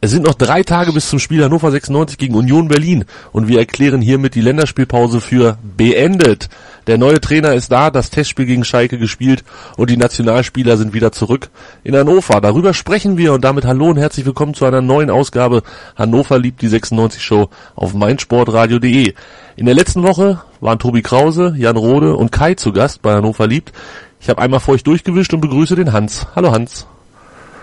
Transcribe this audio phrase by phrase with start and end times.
[0.00, 3.58] Es sind noch drei Tage bis zum Spiel Hannover 96 gegen Union Berlin und wir
[3.58, 6.48] erklären hiermit die Länderspielpause für beendet.
[6.86, 9.42] Der neue Trainer ist da, das Testspiel gegen Schalke gespielt
[9.76, 11.50] und die Nationalspieler sind wieder zurück
[11.82, 12.40] in Hannover.
[12.40, 15.64] Darüber sprechen wir und damit hallo und herzlich willkommen zu einer neuen Ausgabe
[15.96, 19.14] Hannover liebt die 96 Show auf meinsportradio.de.
[19.56, 23.48] In der letzten Woche waren Tobi Krause, Jan Rode und Kai zu Gast bei Hannover
[23.48, 23.72] liebt.
[24.20, 26.28] Ich habe einmal vor euch durchgewischt und begrüße den Hans.
[26.36, 26.86] Hallo Hans.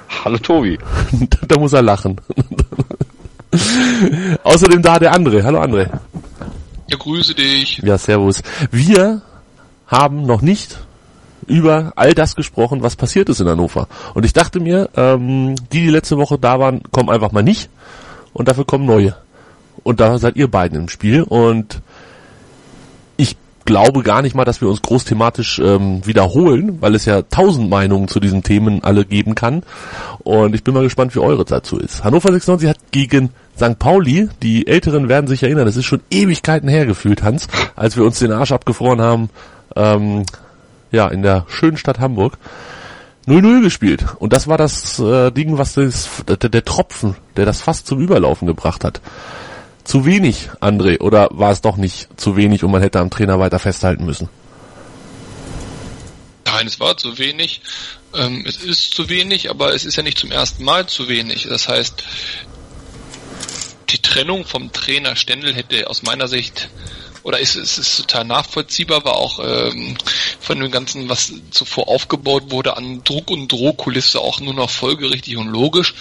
[0.26, 0.78] Hallo Tobi.
[1.48, 2.20] da muss er lachen.
[4.44, 5.44] Außerdem da der André.
[5.44, 5.90] Hallo André.
[6.88, 7.80] Ja, grüße dich.
[7.80, 8.42] Ja, servus.
[8.72, 9.22] Wir
[9.88, 10.78] haben noch nicht
[11.48, 13.88] über all das gesprochen, was passiert ist in Hannover.
[14.14, 17.70] Und ich dachte mir, ähm, die, die letzte Woche da waren, kommen einfach mal nicht.
[18.34, 19.16] Und dafür kommen neue.
[19.84, 21.24] Und da seid ihr beiden im Spiel.
[21.24, 21.82] Und
[23.18, 27.24] ich glaube gar nicht mal, dass wir uns groß thematisch ähm, wiederholen, weil es ja
[27.24, 29.64] tausend Meinungen zu diesen Themen alle geben kann.
[30.20, 32.04] Und ich bin mal gespannt, wie eure dazu ist.
[32.04, 33.80] Hannover 96 hat gegen St.
[33.80, 38.20] Pauli, die Älteren werden sich erinnern, das ist schon Ewigkeiten hergefühlt, Hans, als wir uns
[38.20, 39.30] den Arsch abgefroren haben,
[39.76, 40.26] ähm,
[40.92, 42.38] ja, in der schönen Stadt Hamburg.
[43.28, 44.06] 0-0 gespielt.
[44.20, 48.00] Und das war das äh, Ding, was das, der, der Tropfen, der das fast zum
[48.00, 49.02] Überlaufen gebracht hat
[49.86, 51.00] zu wenig, André?
[51.00, 54.30] Oder war es doch nicht zu wenig und man hätte am Trainer weiter festhalten müssen?
[56.46, 57.62] Nein, es war zu wenig.
[58.14, 61.48] Ähm, es ist zu wenig, aber es ist ja nicht zum ersten Mal zu wenig.
[61.50, 62.04] Das heißt,
[63.90, 66.70] die Trennung vom Trainer Stendel hätte aus meiner Sicht
[67.26, 69.98] oder ist es ist total nachvollziehbar, war auch ähm,
[70.40, 75.36] von dem Ganzen, was zuvor aufgebaut wurde, an Druck und Drohkulisse auch nur noch folgerichtig
[75.38, 75.96] und logisch.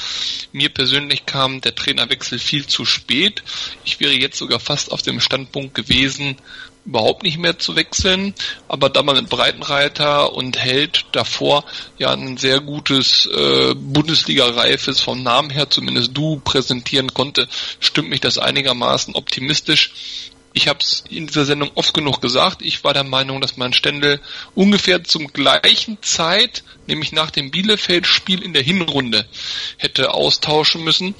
[0.52, 3.42] Mir persönlich kam der Trainerwechsel viel zu spät.
[3.86, 6.36] Ich wäre jetzt sogar fast auf dem Standpunkt gewesen,
[6.84, 8.34] überhaupt nicht mehr zu wechseln,
[8.68, 11.64] aber da man mit Breitenreiter und Held davor
[11.96, 17.48] ja ein sehr gutes äh, Bundesliga-reifes vom Namen her, zumindest du präsentieren konnte,
[17.80, 19.92] stimmt mich das einigermaßen optimistisch.
[20.56, 22.62] Ich habe es in dieser Sendung oft genug gesagt.
[22.62, 24.20] Ich war der Meinung, dass man Stendel
[24.54, 29.26] ungefähr zum gleichen Zeit, nämlich nach dem Bielefeld-Spiel in der Hinrunde,
[29.78, 31.16] hätte austauschen müssen.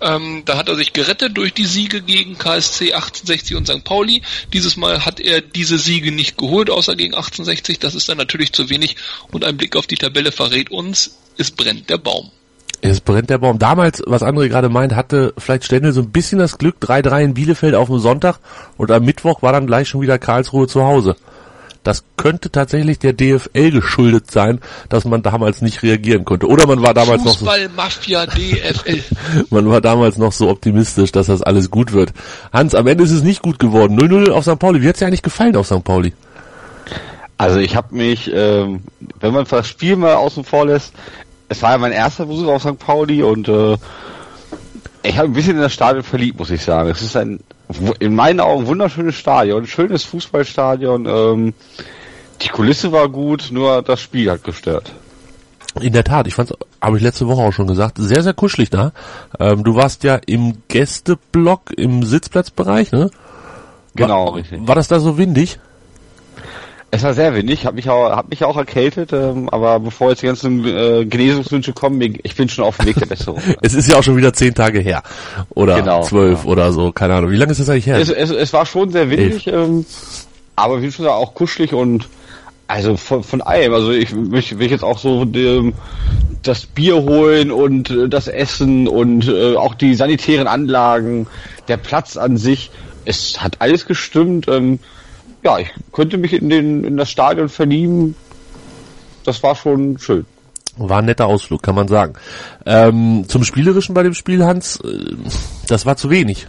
[0.00, 3.84] Ähm, da hat er sich gerettet durch die Siege gegen KSC 1860 und St.
[3.84, 4.22] Pauli.
[4.54, 7.78] Dieses Mal hat er diese Siege nicht geholt, außer gegen 1860.
[7.78, 8.96] Das ist dann natürlich zu wenig.
[9.30, 12.30] Und ein Blick auf die Tabelle verrät uns, es brennt der Baum.
[12.80, 13.58] Es brennt der Baum.
[13.58, 17.34] Damals, was André gerade meint, hatte vielleicht Stendel so ein bisschen das Glück, 3-3 in
[17.34, 18.38] Bielefeld auf dem Sonntag
[18.76, 21.16] und am Mittwoch war dann gleich schon wieder Karlsruhe zu Hause.
[21.82, 26.46] Das könnte tatsächlich der DFL geschuldet sein, dass man damals nicht reagieren konnte.
[26.46, 29.02] Oder man war damals noch so, Mafia DFL.
[29.50, 32.12] man war damals noch so optimistisch, dass das alles gut wird.
[32.52, 33.98] Hans, am Ende ist es nicht gut geworden.
[33.98, 34.58] 0-0 auf St.
[34.58, 34.82] Pauli.
[34.82, 35.82] Wie hat's dir eigentlich gefallen auf St.
[35.82, 36.12] Pauli?
[37.38, 38.82] Also ich habe mich, ähm,
[39.20, 40.92] wenn man das Spiel mal außen vor lässt,
[41.48, 42.78] es war ja mein erster Besuch auf St.
[42.78, 43.76] Pauli und äh,
[45.02, 46.88] ich habe ein bisschen in das Stadion verliebt, muss ich sagen.
[46.90, 47.40] Es ist ein
[47.98, 51.06] in meinen Augen wunderschönes Stadion, schönes Fußballstadion.
[51.06, 51.54] Ähm,
[52.42, 54.92] die Kulisse war gut, nur das Spiel hat gestört.
[55.80, 58.70] In der Tat, ich fand's, habe ich letzte Woche auch schon gesagt, sehr, sehr kuschelig
[58.70, 58.92] da.
[59.38, 63.10] Ähm, du warst ja im Gästeblock im Sitzplatzbereich, ne?
[63.94, 64.66] Genau, war, richtig.
[64.66, 65.58] War das da so windig?
[66.90, 70.22] Es war sehr windig, habe mich auch, hab mich auch erkältet, ähm, aber bevor jetzt
[70.22, 73.42] die ganzen äh, Genesungswünsche kommen, ich bin schon auf dem Weg der Besserung.
[73.62, 75.02] es ist ja auch schon wieder zehn Tage her.
[75.50, 76.50] Oder Genau, zwölf ja.
[76.50, 77.30] oder so, keine Ahnung.
[77.30, 77.98] Wie lange ist das eigentlich her?
[77.98, 79.84] es, es, es war schon sehr windig, ähm,
[80.56, 82.08] aber wie schon gesagt, auch kuschelig und
[82.68, 83.74] also von, von allem.
[83.74, 85.74] Also ich möchte will jetzt auch so ähm,
[86.42, 91.26] das Bier holen und äh, das Essen und äh, auch die sanitären Anlagen,
[91.68, 92.70] der Platz an sich.
[93.04, 94.48] Es hat alles gestimmt.
[94.48, 94.78] Ähm,
[95.48, 98.14] ja, ich könnte mich in den in das Stadion verlieben.
[99.24, 100.26] Das war schon schön.
[100.76, 102.14] War ein netter Ausflug, kann man sagen.
[102.66, 105.16] Ähm, zum Spielerischen bei dem Spiel, Hans, äh,
[105.66, 106.48] das war zu wenig.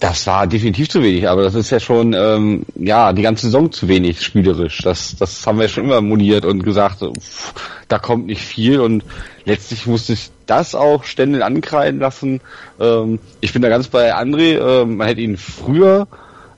[0.00, 3.72] Das war definitiv zu wenig, aber das ist ja schon ähm, ja die ganze Saison
[3.72, 4.78] zu wenig spielerisch.
[4.82, 7.54] Das das haben wir schon immer moniert und gesagt, pff,
[7.88, 9.02] da kommt nicht viel und
[9.44, 12.40] letztlich musste ich das auch ständig ankreiden lassen.
[12.78, 14.60] Ähm, ich bin da ganz bei André.
[14.60, 16.06] Ähm, man hätte ihn früher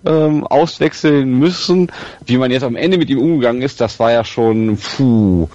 [0.05, 1.91] ähm, auswechseln müssen.
[2.25, 5.49] Wie man jetzt am Ende mit ihm umgegangen ist, das war ja schon puh.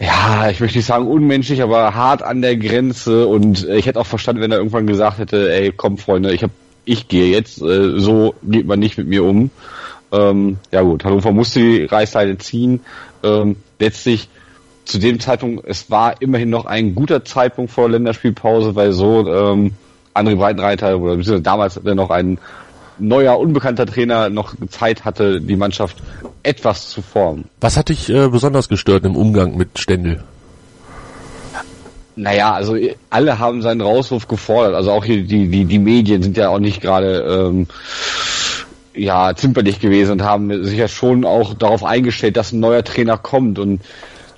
[0.00, 4.00] Ja, ich möchte nicht sagen unmenschlich, aber hart an der Grenze und äh, ich hätte
[4.00, 6.50] auch verstanden, wenn er irgendwann gesagt hätte, ey, komm Freunde, ich hab,
[6.84, 9.50] ich gehe jetzt, äh, so geht man nicht mit mir um.
[10.12, 12.80] Ähm, ja gut, Hannover musste die Reißleine ziehen.
[13.24, 14.28] Ähm, letztlich
[14.84, 19.26] zu dem Zeitpunkt, es war immerhin noch ein guter Zeitpunkt vor der Länderspielpause, weil so
[19.28, 19.72] ähm,
[20.14, 22.38] André Breitenreiter oder damals noch einen
[22.98, 25.96] neuer, unbekannter Trainer noch Zeit hatte, die Mannschaft
[26.42, 27.44] etwas zu formen.
[27.60, 30.22] Was hat dich äh, besonders gestört im Umgang mit Stendel?
[32.16, 32.76] Naja, also
[33.10, 34.74] alle haben seinen Rauswurf gefordert.
[34.74, 37.68] Also auch hier die, die, die Medien sind ja auch nicht gerade ähm,
[38.92, 43.16] ja, zimperlich gewesen und haben sich ja schon auch darauf eingestellt, dass ein neuer Trainer
[43.16, 43.60] kommt.
[43.60, 43.82] Und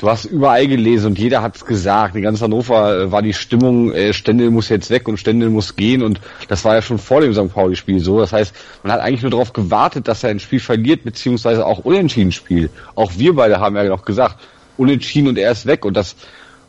[0.00, 2.17] du hast überall gelesen und jeder hat es gesagt.
[2.17, 5.76] In ganz Hannover äh, war die Stimmung, äh, Stendel muss jetzt weg und Stendel muss
[5.76, 6.02] gehen.
[6.02, 7.52] Und das war ja schon vor dem St.
[7.52, 8.19] Pauli-Spiel so.
[8.19, 11.81] Das heißt, man hat eigentlich nur darauf gewartet, dass er ein Spiel verliert, beziehungsweise auch
[11.81, 12.73] unentschieden spielt.
[12.94, 14.37] Auch wir beide haben ja noch gesagt,
[14.79, 15.85] unentschieden und er ist weg.
[15.85, 16.17] Und das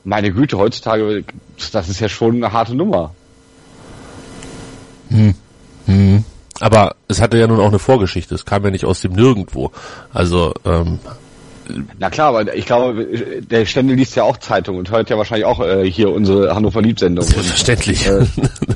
[0.04, 1.24] meine Güte, heutzutage,
[1.72, 3.16] das ist ja schon eine harte Nummer.
[5.10, 5.36] Hm.
[5.86, 6.26] Hm.
[6.60, 8.36] Aber es hatte ja nun auch eine Vorgeschichte.
[8.36, 9.72] Es kam ja nicht aus dem Nirgendwo.
[10.14, 11.00] Also, ähm,
[12.00, 13.06] na klar, aber ich glaube,
[13.42, 16.82] der Stände liest ja auch Zeitung und hört ja wahrscheinlich auch äh, hier unsere Hannover
[16.82, 17.26] Liebt-Sendung.
[17.26, 18.08] Selbstverständlich.
[18.08, 18.26] Äh,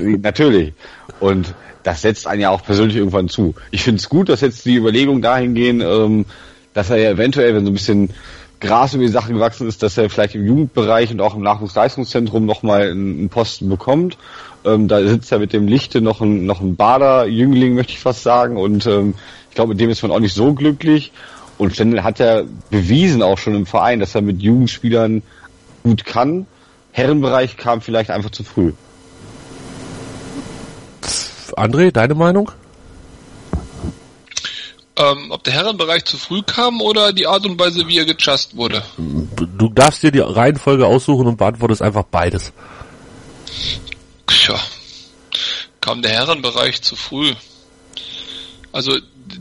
[0.22, 0.72] natürlich.
[1.20, 3.54] Und das setzt einen ja auch persönlich irgendwann zu.
[3.70, 6.26] Ich finde es gut, dass jetzt die Überlegungen dahin gehen, ähm,
[6.74, 8.10] dass er ja eventuell, wenn so ein bisschen
[8.60, 12.46] Gras über die Sache gewachsen ist, dass er vielleicht im Jugendbereich und auch im Nachwuchsleistungszentrum
[12.46, 14.16] nochmal einen Posten bekommt.
[14.64, 18.22] Ähm, da sitzt ja mit dem Lichte noch ein, noch ein Bader-Jüngling, möchte ich fast
[18.22, 18.56] sagen.
[18.56, 19.14] Und ähm,
[19.50, 21.12] ich glaube, mit dem ist man auch nicht so glücklich.
[21.58, 25.22] Und Stendel hat ja bewiesen auch schon im Verein, dass er mit Jugendspielern
[25.82, 26.46] gut kann.
[26.92, 28.72] Herrenbereich kam vielleicht einfach zu früh.
[31.56, 32.50] André, deine Meinung?
[34.96, 38.56] ähm, ob der Herrenbereich zu früh kam oder die Art und Weise, wie er gechast
[38.56, 38.82] wurde.
[38.96, 42.52] Du darfst dir die Reihenfolge aussuchen und beantwortest einfach beides.
[44.26, 44.58] Tja,
[45.80, 47.34] kam der Herrenbereich zu früh.
[48.72, 48.98] Also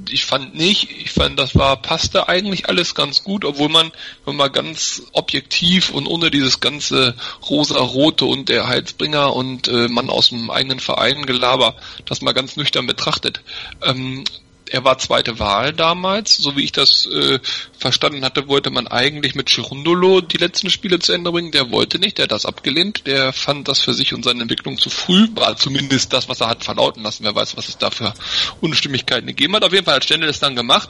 [0.09, 3.91] ich fand nicht, ich fand, das war, passte eigentlich alles ganz gut, obwohl man,
[4.25, 7.15] wenn man ganz objektiv und ohne dieses ganze
[7.49, 12.55] rosa-rote und der Heilsbringer und äh, man aus dem eigenen Verein Gelaber, das mal ganz
[12.55, 13.41] nüchtern betrachtet.
[13.83, 14.23] Ähm,
[14.69, 17.39] er war zweite Wahl damals, so wie ich das äh,
[17.77, 21.51] verstanden hatte, wollte man eigentlich mit Chirundolo die letzten Spiele zu Ende bringen.
[21.51, 24.77] Der wollte nicht, der hat das abgelehnt, der fand das für sich und seine Entwicklung
[24.77, 27.23] zu früh, war zumindest das, was er hat verlauten lassen.
[27.23, 28.13] Wer weiß, was es da für
[28.61, 29.63] Unstimmigkeiten gegeben hat.
[29.63, 30.89] Auf jeden Fall hat Stendel es dann gemacht.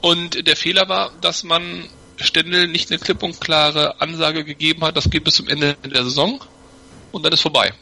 [0.00, 4.96] Und der Fehler war, dass man Stendel nicht eine klipp und klare Ansage gegeben hat,
[4.96, 6.42] das geht bis zum Ende der Saison
[7.12, 7.72] und dann ist vorbei.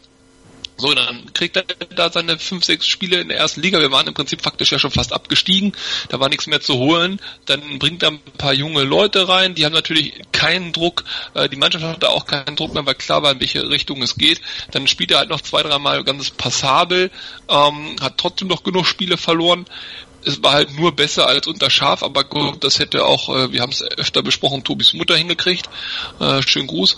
[0.81, 1.65] So, dann kriegt er
[1.97, 3.81] da seine fünf, sechs Spiele in der ersten Liga.
[3.81, 5.73] Wir waren im Prinzip faktisch ja schon fast abgestiegen.
[6.09, 7.21] Da war nichts mehr zu holen.
[7.47, 9.57] Dann bringt er ein paar junge Leute rein.
[9.57, 11.03] Die haben natürlich keinen Druck.
[11.35, 14.17] Äh, die Mannschaft hatte auch keinen Druck mehr, weil klar war, in welche Richtung es
[14.17, 14.41] geht.
[14.71, 17.11] Dann spielt er halt noch zwei, dreimal ganz passabel.
[17.49, 19.67] Ähm, hat trotzdem noch genug Spiele verloren
[20.25, 23.63] es war halt nur besser als unter Schaf, aber gut, das hätte auch, äh, wir
[23.63, 25.69] haben es öfter besprochen, Tobis Mutter hingekriegt.
[26.21, 26.97] Äh, schönen Gruß.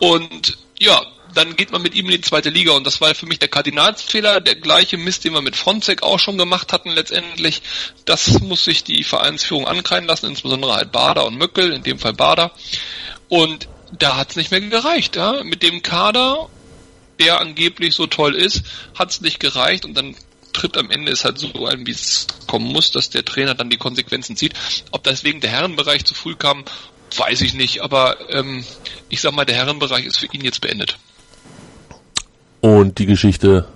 [0.00, 1.00] Und ja,
[1.36, 3.48] dann geht man mit ihm in die zweite Liga und das war für mich der
[3.48, 7.60] Kardinalsfehler, der gleiche Mist, den wir mit Fronzek auch schon gemacht hatten letztendlich.
[8.06, 12.14] Das muss sich die Vereinsführung ankreiden lassen, insbesondere halt Bader und Möckel, in dem Fall
[12.14, 12.52] Bader.
[13.28, 15.16] Und da hat es nicht mehr gereicht.
[15.16, 15.44] Ja?
[15.44, 16.48] Mit dem Kader,
[17.20, 18.62] der angeblich so toll ist,
[18.94, 20.16] hat es nicht gereicht und dann
[20.54, 23.68] tritt am Ende ist halt so ein, wie es kommen muss, dass der Trainer dann
[23.68, 24.54] die Konsequenzen zieht.
[24.90, 26.64] Ob das wegen der Herrenbereich zu früh kam,
[27.14, 28.64] weiß ich nicht, aber ähm,
[29.10, 30.96] ich sag mal, der Herrenbereich ist für ihn jetzt beendet
[32.66, 33.66] und die Geschichte,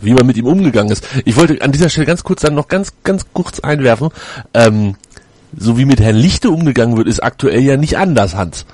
[0.00, 1.06] wie man mit ihm umgegangen ist.
[1.24, 4.10] Ich wollte an dieser Stelle ganz kurz dann noch ganz, ganz kurz einwerfen,
[4.54, 4.94] ähm,
[5.56, 8.64] so wie mit Herrn Lichte umgegangen wird, ist aktuell ja nicht anders, Hans.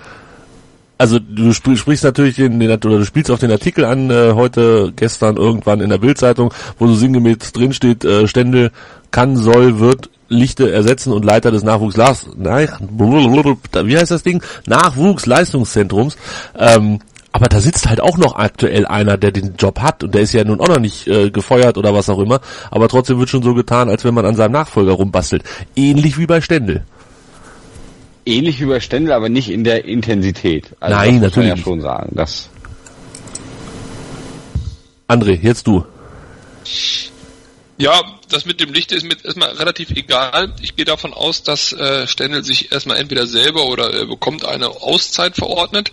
[0.98, 4.32] Also du sp sprichst natürlich den, den, oder du spielst auf den Artikel an äh,
[4.34, 8.70] heute, gestern irgendwann in der Bildzeitung, wo so sinngemäß drin steht, äh, Stände
[9.10, 11.96] kann, soll, wird Lichte ersetzen und Leiter des Nachwuchs
[13.86, 14.42] wie heißt das Ding?
[14.66, 16.16] Nachwuchsleistungszentrums.
[16.58, 17.00] Ähm,
[17.38, 20.32] aber da sitzt halt auch noch aktuell einer, der den Job hat und der ist
[20.32, 23.44] ja nun auch noch nicht äh, gefeuert oder was auch immer, aber trotzdem wird schon
[23.44, 25.44] so getan, als wenn man an seinem Nachfolger rumbastelt.
[25.76, 26.84] Ähnlich wie bei Stendel.
[28.26, 30.74] Ähnlich wie bei Stendel, aber nicht in der Intensität.
[30.80, 31.50] Also Nein, das natürlich.
[31.50, 32.12] Muss man ja schon sagen.
[32.16, 32.48] Das
[35.06, 35.84] André, jetzt du.
[37.76, 40.52] Ja, das mit dem Licht ist mir erstmal relativ egal.
[40.60, 44.70] Ich gehe davon aus, dass äh, Stendel sich erstmal entweder selber oder er bekommt eine
[44.70, 45.92] Auszeit verordnet.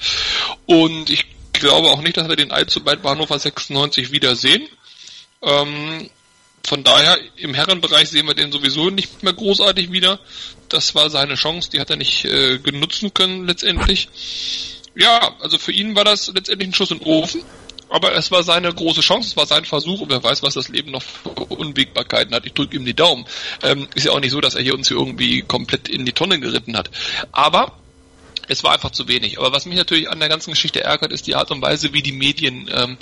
[0.65, 4.67] Und ich glaube auch nicht, dass wir den allzu bald bei Hannover 96 wiedersehen.
[5.41, 6.09] Ähm,
[6.65, 10.19] von daher, im Herrenbereich sehen wir den sowieso nicht mehr großartig wieder.
[10.69, 14.09] Das war seine Chance, die hat er nicht äh, genutzen können letztendlich.
[14.95, 17.43] Ja, also für ihn war das letztendlich ein Schuss in den Ofen.
[17.89, 20.69] Aber es war seine große Chance, es war sein Versuch und wer weiß, was das
[20.69, 22.45] Leben noch für Unwägbarkeiten hat.
[22.47, 23.25] Ich drücke ihm die Daumen.
[23.61, 26.13] Ähm, ist ja auch nicht so, dass er hier uns hier irgendwie komplett in die
[26.13, 26.89] Tonne geritten hat.
[27.31, 27.77] Aber
[28.47, 29.37] es war einfach zu wenig.
[29.39, 32.01] Aber was mich natürlich an der ganzen Geschichte ärgert, ist die Art und Weise, wie
[32.01, 32.97] die Medien, ähm,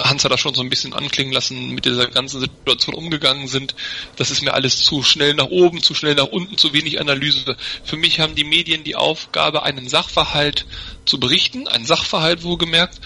[0.00, 3.74] Hans hat das schon so ein bisschen anklingen lassen, mit dieser ganzen Situation umgegangen sind.
[4.16, 7.56] Das ist mir alles zu schnell nach oben, zu schnell nach unten, zu wenig Analyse.
[7.84, 10.64] Für mich haben die Medien die Aufgabe, einen Sachverhalt
[11.04, 13.00] zu berichten, einen Sachverhalt wohlgemerkt,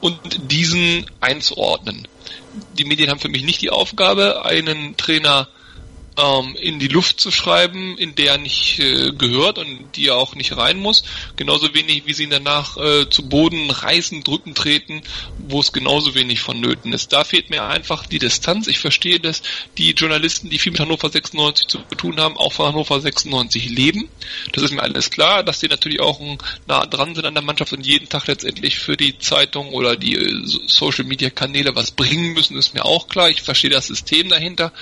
[0.00, 0.18] und
[0.50, 2.06] diesen einzuordnen.
[2.78, 5.48] Die Medien haben für mich nicht die Aufgabe, einen Trainer
[6.18, 10.16] ähm, in die Luft zu schreiben, in der er nicht äh, gehört und die er
[10.16, 11.02] auch nicht rein muss.
[11.36, 15.02] Genauso wenig, wie sie ihn danach äh, zu Boden reißen, drücken, treten,
[15.38, 17.12] wo es genauso wenig vonnöten ist.
[17.12, 18.66] Da fehlt mir einfach die Distanz.
[18.66, 19.42] Ich verstehe, dass
[19.78, 24.08] die Journalisten, die viel mit Hannover 96 zu tun haben, auch von Hannover 96 leben.
[24.52, 26.20] Das ist mir alles klar, dass die natürlich auch
[26.66, 30.16] nah dran sind an der Mannschaft und jeden Tag letztendlich für die Zeitung oder die
[30.16, 33.30] äh, Social Media Kanäle was bringen müssen, ist mir auch klar.
[33.30, 34.72] Ich verstehe das System dahinter.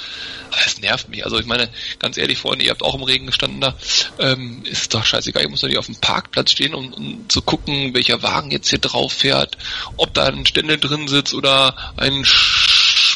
[0.50, 1.25] Aber es nervt mich.
[1.26, 1.68] Also ich meine,
[1.98, 3.74] ganz ehrlich, Freunde, ihr habt auch im Regen gestanden da.
[4.20, 7.42] Ähm, ist doch scheißegal, ihr muss doch nicht auf dem Parkplatz stehen, um, um zu
[7.42, 9.58] gucken, welcher Wagen jetzt hier drauf fährt,
[9.96, 12.24] ob da ein Ständel drin sitzt oder ein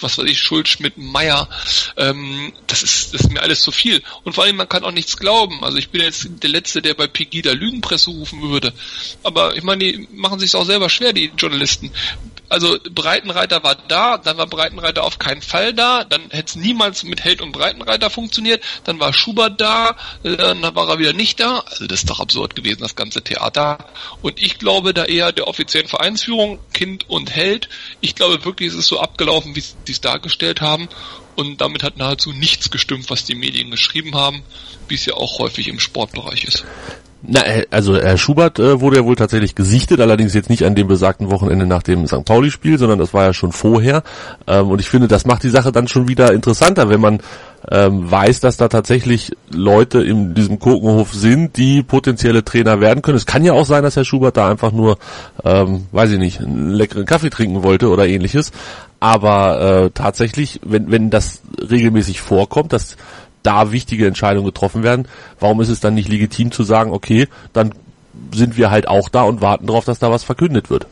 [0.03, 1.49] was weiß ich, Schuld, Schmidt, Meier,
[1.97, 4.03] ähm, das ist, das ist mir alles zu viel.
[4.25, 5.63] Und vor allem, man kann auch nichts glauben.
[5.63, 8.73] Also ich bin jetzt der Letzte, der bei Pegida Lügenpresse rufen würde.
[9.23, 11.91] Aber ich meine, die machen sich auch selber schwer, die Journalisten
[12.51, 17.05] also Breitenreiter war da, dann war Breitenreiter auf keinen Fall da, dann hätte es niemals
[17.05, 21.39] mit Held und Breitenreiter funktioniert, dann war Schubert da, äh, dann war er wieder nicht
[21.39, 21.61] da.
[21.61, 23.79] Also das ist doch absurd gewesen, das ganze Theater.
[24.21, 27.69] Und ich glaube da eher der offiziellen Vereinsführung, Kind und Held,
[28.01, 30.89] ich glaube wirklich, es ist so abgelaufen, wie sie es dargestellt haben.
[31.37, 34.43] Und damit hat nahezu nichts gestimmt, was die Medien geschrieben haben,
[34.89, 36.65] wie es ja auch häufig im Sportbereich ist.
[37.23, 40.75] Na, äh, also Herr Schubert äh, wurde ja wohl tatsächlich gesichtet, allerdings jetzt nicht an
[40.75, 42.25] dem besagten Wochenende nach dem St.
[42.25, 44.03] Pauli-Spiel, sondern das war ja schon vorher.
[44.47, 47.21] Ähm, und ich finde, das macht die Sache dann schon wieder interessanter, wenn man
[47.71, 53.19] ähm, weiß, dass da tatsächlich Leute in diesem Kokenhof sind, die potenzielle Trainer werden können.
[53.19, 54.97] Es kann ja auch sein, dass Herr Schubert da einfach nur,
[55.45, 58.51] ähm, weiß ich nicht, einen leckeren Kaffee trinken wollte oder ähnliches.
[58.99, 62.97] Aber äh, tatsächlich, wenn, wenn das regelmäßig vorkommt, dass
[63.43, 67.73] da wichtige Entscheidungen getroffen werden, warum ist es dann nicht legitim zu sagen, okay, dann
[68.33, 70.87] sind wir halt auch da und warten darauf, dass da was verkündet wird?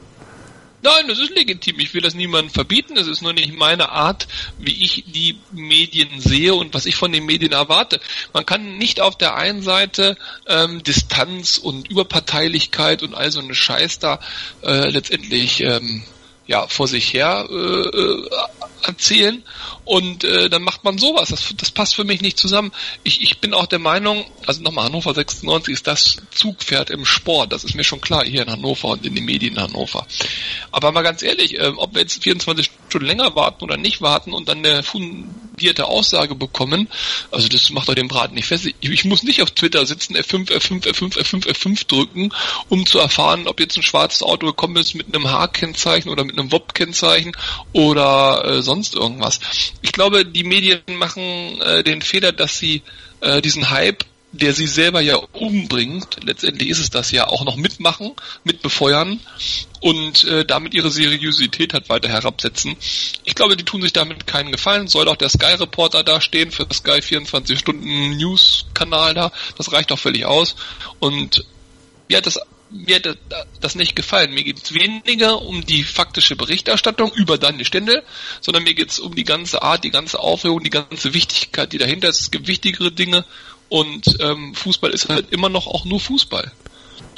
[0.80, 1.80] Nein, das ist legitim.
[1.80, 2.96] Ich will das niemandem verbieten.
[2.96, 4.28] Es ist nur nicht meine Art,
[4.58, 8.00] wie ich die Medien sehe und was ich von den Medien erwarte.
[8.32, 13.54] Man kann nicht auf der einen Seite ähm, Distanz und Überparteilichkeit und all so eine
[13.54, 14.20] Scheiß da
[14.62, 16.04] äh, letztendlich ähm,
[16.48, 18.30] ja vor sich her äh, äh
[18.82, 19.42] erzählen
[19.84, 21.30] und äh, dann macht man sowas.
[21.30, 22.72] Das, das passt für mich nicht zusammen.
[23.04, 27.52] Ich, ich bin auch der Meinung, also nochmal, Hannover 96 ist das Zugpferd im Sport.
[27.52, 30.06] Das ist mir schon klar hier in Hannover und in den Medien in Hannover.
[30.70, 34.32] Aber mal ganz ehrlich, äh, ob wir jetzt 24 Stunden länger warten oder nicht warten
[34.32, 36.88] und dann eine fundierte Aussage bekommen,
[37.30, 38.66] also das macht doch den Braten nicht fest.
[38.66, 42.32] Ich, ich muss nicht auf Twitter sitzen, F5, F5, F5, F5, F5 drücken,
[42.68, 46.38] um zu erfahren, ob jetzt ein schwarzes Auto gekommen ist mit einem H-Kennzeichen oder mit
[46.38, 47.36] einem WOP-Kennzeichen
[47.72, 49.40] oder äh, sonst irgendwas.
[49.82, 52.82] Ich glaube, die Medien machen äh, den Fehler, dass sie
[53.20, 57.56] äh, diesen Hype der sie selber ja umbringt, letztendlich ist es das ja, auch noch
[57.56, 58.12] mitmachen,
[58.44, 59.20] mitbefeuern
[59.80, 62.76] und äh, damit ihre Seriosität hat weiter herabsetzen.
[63.24, 64.88] Ich glaube, die tun sich damit keinen Gefallen.
[64.88, 69.32] Soll auch der Sky Reporter da stehen für Sky 24 Stunden News Kanal da.
[69.56, 70.56] Das reicht auch völlig aus.
[70.98, 71.46] Und
[72.08, 72.38] ja, das
[72.70, 73.18] mir hat
[73.60, 74.34] das nicht gefallen.
[74.34, 78.02] Mir geht es weniger um die faktische Berichterstattung über Daniel Stendel,
[78.42, 81.78] sondern mir geht es um die ganze Art, die ganze Aufregung, die ganze Wichtigkeit, die
[81.78, 82.20] dahinter ist.
[82.20, 83.24] Es gibt wichtigere Dinge
[83.68, 86.50] und ähm, Fußball ist halt immer noch auch nur Fußball.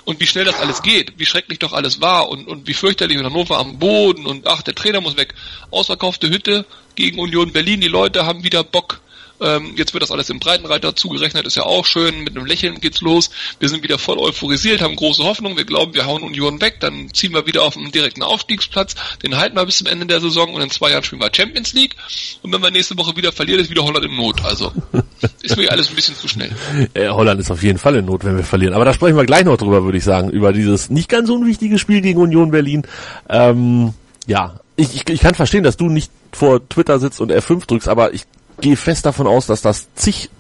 [0.05, 3.17] Und wie schnell das alles geht, wie schrecklich doch alles war und, und wie fürchterlich
[3.19, 5.35] in Hannover am Boden und ach, der Trainer muss weg.
[5.71, 6.65] Ausverkaufte Hütte
[6.97, 9.01] gegen Union Berlin, die Leute haben wieder Bock
[9.41, 12.25] ähm, jetzt wird das alles im Breitenreiter zugerechnet, ist ja auch schön.
[12.25, 13.31] Mit einem Lächeln geht's los.
[13.59, 15.57] Wir sind wieder voll euphorisiert, haben große Hoffnung.
[15.57, 16.77] Wir glauben, wir hauen Union weg.
[16.81, 18.95] Dann ziehen wir wieder auf einen direkten Aufstiegsplatz.
[19.23, 21.73] Den halten wir bis zum Ende der Saison und in zwei Jahren spielen wir Champions
[21.73, 21.97] League.
[22.43, 24.45] Und wenn wir nächste Woche wieder verlieren, ist wieder Holland in Not.
[24.45, 24.73] Also
[25.43, 26.51] ist mir alles ein bisschen zu schnell.
[26.95, 28.75] Äh, Holland ist auf jeden Fall in Not, wenn wir verlieren.
[28.75, 31.79] Aber da sprechen wir gleich noch drüber, würde ich sagen, über dieses nicht ganz unwichtige
[31.79, 32.87] Spiel gegen Union Berlin.
[33.29, 33.95] Ähm,
[34.27, 37.89] ja, ich, ich, ich kann verstehen, dass du nicht vor Twitter sitzt und F5 drückst,
[37.89, 38.25] aber ich
[38.61, 40.31] gehe fest davon aus, dass das zig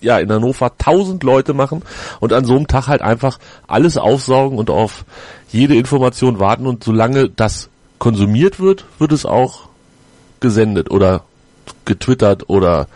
[0.00, 1.82] ja in Hannover tausend Leute machen
[2.20, 5.04] und an so einem Tag halt einfach alles aufsaugen und auf
[5.50, 9.68] jede Information warten und solange das konsumiert wird, wird es auch
[10.40, 11.24] gesendet oder
[11.84, 12.88] getwittert oder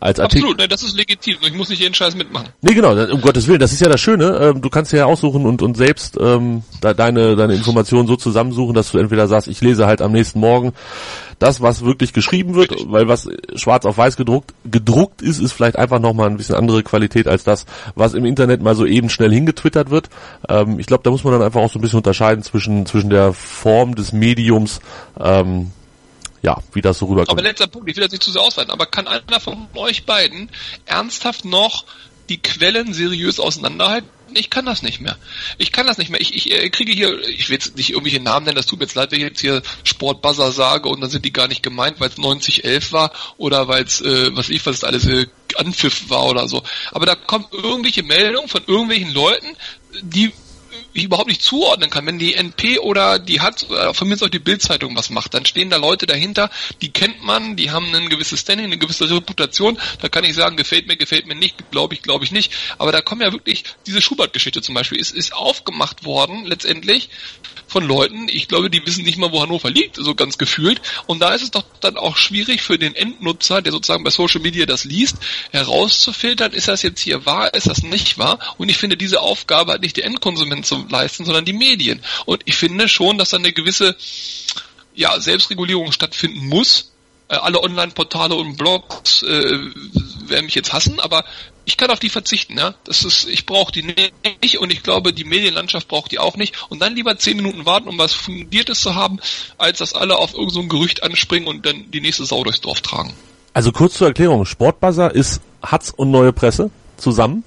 [0.00, 0.44] als Artikel.
[0.44, 1.36] Absolut, ne, das ist legitim.
[1.42, 2.48] Ich muss nicht jeden Scheiß mitmachen.
[2.60, 4.36] Nee, genau, um Gottes Willen, das ist ja das Schöne.
[4.38, 8.74] Ähm, du kannst ja aussuchen und, und selbst ähm, da, deine, deine Informationen so zusammensuchen,
[8.74, 10.74] dass du entweder sagst, ich lese halt am nächsten Morgen
[11.38, 15.76] das, was wirklich geschrieben wird, weil was schwarz auf weiß gedruckt, gedruckt ist, ist vielleicht
[15.76, 19.32] einfach nochmal ein bisschen andere Qualität als das, was im Internet mal so eben schnell
[19.32, 20.08] hingetwittert wird.
[20.48, 23.10] Ähm, ich glaube, da muss man dann einfach auch so ein bisschen unterscheiden zwischen, zwischen
[23.10, 24.80] der Form des Mediums,
[25.18, 25.70] ähm,
[26.42, 27.30] ja, wie das so rüberkommt.
[27.30, 30.04] Aber letzter Punkt, ich will das nicht zu sehr ausweiten, aber kann einer von euch
[30.04, 30.50] beiden
[30.84, 31.84] ernsthaft noch
[32.28, 34.08] die Quellen seriös auseinanderhalten?
[34.36, 35.16] Ich kann das nicht mehr.
[35.58, 36.20] Ich kann das nicht mehr.
[36.20, 38.86] Ich, ich äh, kriege hier, ich will jetzt nicht irgendwelche Namen nennen, das tut mir
[38.86, 42.00] jetzt leid, wenn ich jetzt hier Sportbuzzer sage und dann sind die gar nicht gemeint,
[42.00, 45.26] weil es 90-11 war oder weil es, äh, was ich, was es alles äh,
[45.56, 46.62] Anpfiff war oder so.
[46.92, 49.56] Aber da kommen irgendwelche Meldungen von irgendwelchen Leuten,
[50.02, 50.32] die
[50.92, 52.06] ich überhaupt nicht zuordnen kann.
[52.06, 55.34] Wenn die NP oder die hat, äh, von mir ist auch die Bildzeitung was macht,
[55.34, 56.50] dann stehen da Leute dahinter,
[56.80, 59.78] die kennt man, die haben ein gewisses Standing, eine gewisse Reputation.
[60.00, 62.52] Da kann ich sagen, gefällt mir, gefällt mir nicht, glaube ich, glaube ich nicht.
[62.78, 67.10] Aber da kommen ja wirklich diese Schubert-Geschichte zum Beispiel ist, ist aufgemacht worden letztendlich
[67.66, 70.80] von Leuten, ich glaube, die wissen nicht mal, wo Hannover liegt, so ganz gefühlt.
[71.06, 74.40] Und da ist es doch dann auch schwierig für den Endnutzer, der sozusagen bei Social
[74.40, 75.16] Media das liest,
[75.50, 78.38] herauszufiltern, ist das jetzt hier wahr, ist das nicht wahr?
[78.58, 82.02] Und ich finde, diese Aufgabe hat nicht der Endkonsument zu leisten, sondern die Medien.
[82.26, 83.96] Und ich finde schon, dass da eine gewisse
[84.94, 86.92] ja, Selbstregulierung stattfinden muss.
[87.28, 89.58] Äh, alle Online-Portale und Blogs äh,
[90.28, 91.24] werden mich jetzt hassen, aber
[91.64, 92.74] ich kann auf die verzichten, ja.
[92.84, 96.54] Das ist, ich brauche die nicht und ich glaube, die Medienlandschaft braucht die auch nicht.
[96.68, 99.18] Und dann lieber zehn Minuten warten, um was Fundiertes zu haben,
[99.56, 102.80] als dass alle auf irgendein so Gerücht anspringen und dann die nächste Sau durchs Dorf
[102.82, 103.14] tragen.
[103.54, 107.44] Also kurz zur Erklärung, Sportbuzzer ist Hatz und Neue Presse zusammen.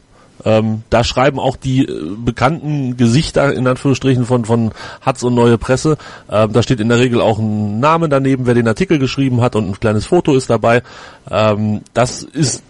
[0.48, 5.58] Ähm, da schreiben auch die äh, bekannten Gesichter in Anführungsstrichen von von Hatz und Neue
[5.58, 5.98] Presse.
[6.32, 9.58] Ähm, da steht in der Regel auch ein Name daneben, wer den Artikel geschrieben hat
[9.58, 10.84] und ein kleines Foto ist dabei.
[11.30, 12.64] Ähm, das ist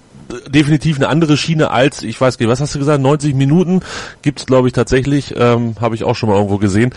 [0.47, 3.81] definitiv eine andere Schiene als, ich weiß nicht, was hast du gesagt, 90 Minuten
[4.23, 6.91] gibt's glaube ich tatsächlich, ähm, habe ich auch schon mal irgendwo gesehen.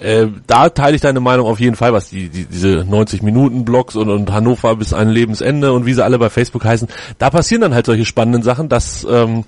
[0.00, 3.64] Äh, da teile ich deine Meinung auf jeden Fall, was die, die diese 90 Minuten
[3.64, 6.88] Blogs und, und Hannover bis ein Lebensende und wie sie alle bei Facebook heißen,
[7.18, 9.44] da passieren dann halt solche spannenden Sachen, dass ähm,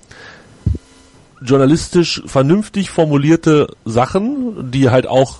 [1.41, 5.39] journalistisch vernünftig formulierte Sachen, die halt auch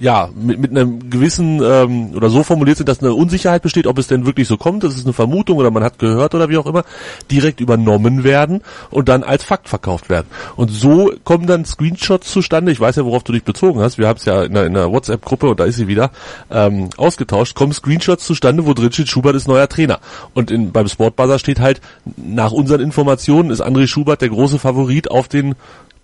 [0.00, 3.98] ja, mit, mit einem gewissen ähm, oder so formuliert sind, dass eine Unsicherheit besteht, ob
[3.98, 6.58] es denn wirklich so kommt, das ist eine Vermutung oder man hat gehört oder wie
[6.58, 6.84] auch immer,
[7.30, 10.26] direkt übernommen werden und dann als Fakt verkauft werden.
[10.56, 14.08] Und so kommen dann Screenshots zustande, ich weiß ja, worauf du dich bezogen hast, wir
[14.08, 16.10] haben es ja in in einer WhatsApp-Gruppe und da ist sie wieder,
[16.50, 20.00] ähm, ausgetauscht, kommen Screenshots zustande, wo drin steht, Schubert ist neuer Trainer.
[20.34, 21.80] Und in, beim Sportbuzzer steht halt,
[22.16, 25.54] nach unseren Informationen ist André Schubert der große Favorit auf den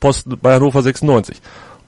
[0.00, 1.40] Posten bei Hannover 96.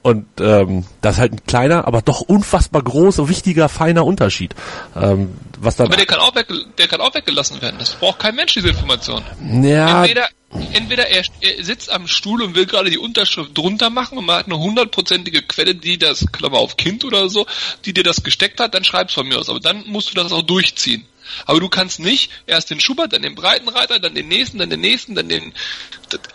[0.05, 4.53] Und ähm, das ist halt ein kleiner, aber doch unfassbar großer, wichtiger, feiner Unterschied.
[4.95, 6.45] Ähm, was dann aber der kann, auch weg,
[6.77, 7.77] der kann auch weggelassen werden.
[7.79, 9.23] Das braucht kein Mensch, diese Information.
[9.63, 10.03] Ja.
[10.03, 10.29] Entweder,
[10.73, 14.37] entweder er, er sitzt am Stuhl und will gerade die Unterschrift drunter machen und man
[14.37, 17.47] hat eine hundertprozentige Quelle, die das, Klammer auf Kind oder so,
[17.85, 19.49] die dir das gesteckt hat, dann schreib's von mir aus.
[19.49, 21.03] Aber dann musst du das auch durchziehen.
[21.45, 24.81] Aber du kannst nicht erst den Schubert, dann den Breitenreiter, dann den nächsten, dann den
[24.81, 25.53] nächsten, dann den,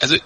[0.01, 0.17] also,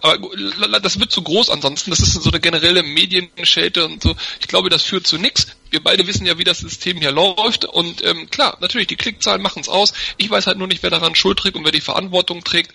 [0.00, 1.90] aber das wird zu groß ansonsten.
[1.90, 4.16] Das ist so eine generelle Medienschelte und so.
[4.40, 5.48] Ich glaube, das führt zu nichts.
[5.70, 9.42] Wir beide wissen ja, wie das System hier läuft und ähm, klar, natürlich, die Klickzahlen
[9.42, 9.92] machen es aus.
[10.16, 12.72] Ich weiß halt nur nicht, wer daran Schuld trägt und wer die Verantwortung trägt.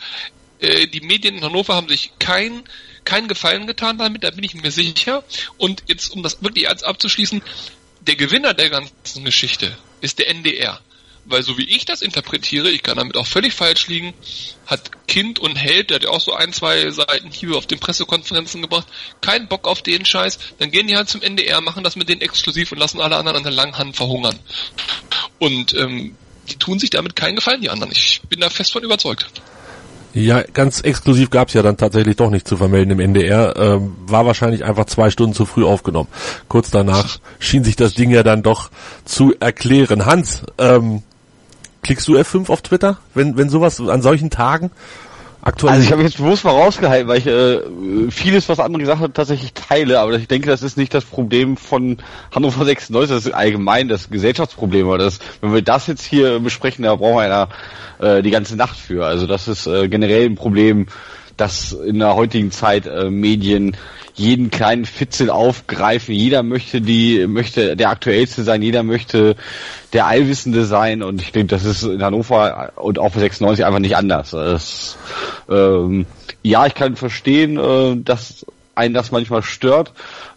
[0.60, 2.64] Äh, die Medien in Hannover haben sich kein
[3.06, 5.24] keinen Gefallen getan damit, da bin ich mir sicher.
[5.58, 7.42] Und jetzt, um das wirklich als abzuschließen,
[8.02, 10.82] der Gewinner der ganzen Geschichte ist der NDR
[11.26, 14.14] weil so wie ich das interpretiere, ich kann damit auch völlig falsch liegen,
[14.66, 17.80] hat Kind und Held, der hat ja auch so ein, zwei Seiten Hiebe auf den
[17.80, 18.88] Pressekonferenzen gebracht,
[19.22, 22.22] keinen Bock auf den Scheiß, dann gehen die halt zum NDR, machen das mit denen
[22.22, 24.38] exklusiv und lassen alle anderen an der langen Hand verhungern.
[25.40, 26.16] Und ähm,
[26.50, 27.92] die tun sich damit keinen Gefallen, die anderen.
[27.92, 29.26] Ich bin da fest von überzeugt.
[30.16, 33.56] Ja, ganz exklusiv gab's ja dann tatsächlich doch nicht zu vermelden im NDR.
[33.58, 36.08] Ähm, war wahrscheinlich einfach zwei Stunden zu früh aufgenommen.
[36.48, 38.70] Kurz danach schien sich das Ding ja dann doch
[39.06, 40.06] zu erklären.
[40.06, 41.02] Hans, ähm,
[41.84, 44.72] Klickst du F5 auf Twitter, wenn, wenn sowas an solchen Tagen
[45.42, 45.74] aktuell?
[45.74, 47.60] Also ich habe jetzt bewusst mal rausgehalten, weil ich äh,
[48.10, 51.58] vieles, was andere gesagt haben, tatsächlich teile, aber ich denke, das ist nicht das Problem
[51.58, 51.98] von
[52.34, 54.88] Hannover 96, das ist allgemein das Gesellschaftsproblem.
[54.88, 57.50] Aber das, wenn wir das jetzt hier besprechen, da brauchen wir ja
[58.00, 59.06] äh, die ganze Nacht für.
[59.06, 60.88] Also das ist äh, generell ein Problem,
[61.38, 63.76] dass in der heutigen Zeit äh, Medien
[64.16, 66.14] jeden kleinen Fitzel aufgreifen.
[66.14, 69.36] Jeder möchte die, möchte der aktuellste sein, jeder möchte
[69.92, 73.80] der Allwissende sein und ich denke, das ist in Hannover und auch für 96 einfach
[73.80, 74.32] nicht anders.
[74.32, 74.98] Das,
[75.50, 76.06] ähm,
[76.44, 79.94] ja, ich kann verstehen, äh, dass einen das manchmal stört,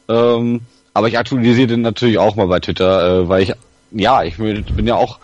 [0.08, 0.60] ähm,
[0.94, 3.52] aber ich aktualisiere den natürlich auch mal bei Twitter, äh, weil ich,
[3.92, 5.18] ja, ich bin ja auch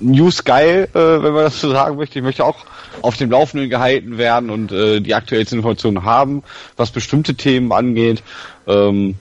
[0.00, 2.18] News geil, äh, wenn man das so sagen möchte.
[2.18, 2.66] Ich möchte auch
[3.02, 6.42] auf dem Laufenden gehalten werden und äh, die aktuellsten Informationen haben,
[6.76, 8.22] was bestimmte Themen angeht.
[8.66, 9.16] Ähm,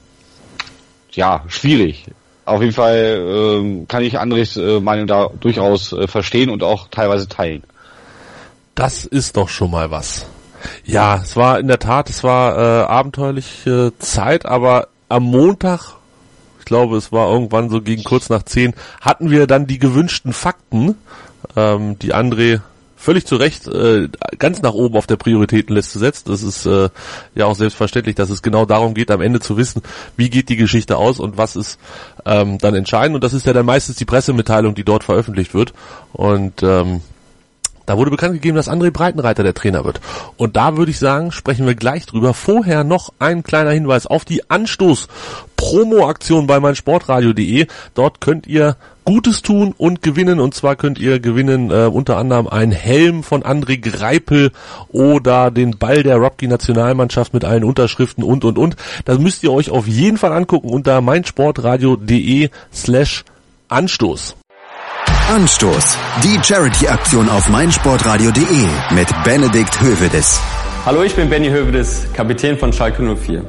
[1.11, 2.05] ja, schwierig.
[2.45, 6.87] auf jeden Fall ähm, kann ich Andres äh, Meinung da durchaus äh, verstehen und auch
[6.89, 7.63] teilweise teilen.
[8.75, 10.25] Das ist doch schon mal was.
[10.83, 15.93] Ja, es war in der Tat, es war äh, abenteuerliche Zeit, aber am Montag,
[16.65, 20.33] ich glaube, es war irgendwann so gegen kurz nach zehn, hatten wir dann die gewünschten
[20.33, 20.95] Fakten,
[21.55, 22.59] ähm, die André
[22.95, 26.27] völlig zu Recht äh, ganz nach oben auf der Prioritätenliste setzt.
[26.27, 26.89] Das ist äh,
[27.35, 29.83] ja auch selbstverständlich, dass es genau darum geht, am Ende zu wissen,
[30.17, 31.77] wie geht die Geschichte aus und was ist
[32.25, 33.13] ähm, dann entscheidend.
[33.13, 35.73] Und das ist ja dann meistens die Pressemitteilung, die dort veröffentlicht wird.
[36.13, 37.01] Und ähm,
[37.85, 40.01] da wurde bekannt gegeben, dass André Breitenreiter der Trainer wird.
[40.37, 42.33] Und da würde ich sagen, sprechen wir gleich drüber.
[42.33, 47.67] Vorher noch ein kleiner Hinweis auf die Anstoß-Promo-Aktion bei meinsportradio.de.
[47.93, 50.39] Dort könnt ihr Gutes tun und gewinnen.
[50.39, 54.51] Und zwar könnt ihr gewinnen äh, unter anderem einen Helm von André Greipel
[54.89, 58.75] oder den Ball der Robki Nationalmannschaft mit allen Unterschriften und und und.
[59.05, 63.23] Das müsst ihr euch auf jeden Fall angucken unter meinsportradio.de slash
[63.67, 64.35] Anstoß.
[65.27, 65.97] Anstoß.
[66.23, 70.39] Die Charity-Aktion auf meinsportradio.de mit Benedikt Hövedes.
[70.85, 73.43] Hallo, ich bin Benny Hövedes, Kapitän von Schalke 04.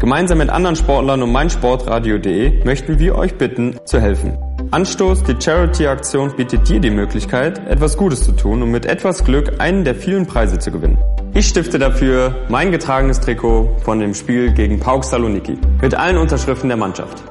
[0.00, 4.38] Gemeinsam mit anderen Sportlern und meinsportradio.de möchten wir euch bitten, zu helfen.
[4.70, 9.60] Anstoß, die Charity-Aktion bietet dir die Möglichkeit, etwas Gutes zu tun und mit etwas Glück
[9.60, 10.96] einen der vielen Preise zu gewinnen.
[11.34, 16.68] Ich stifte dafür mein getragenes Trikot von dem Spiel gegen Pauk Saloniki mit allen Unterschriften
[16.68, 17.22] der Mannschaft.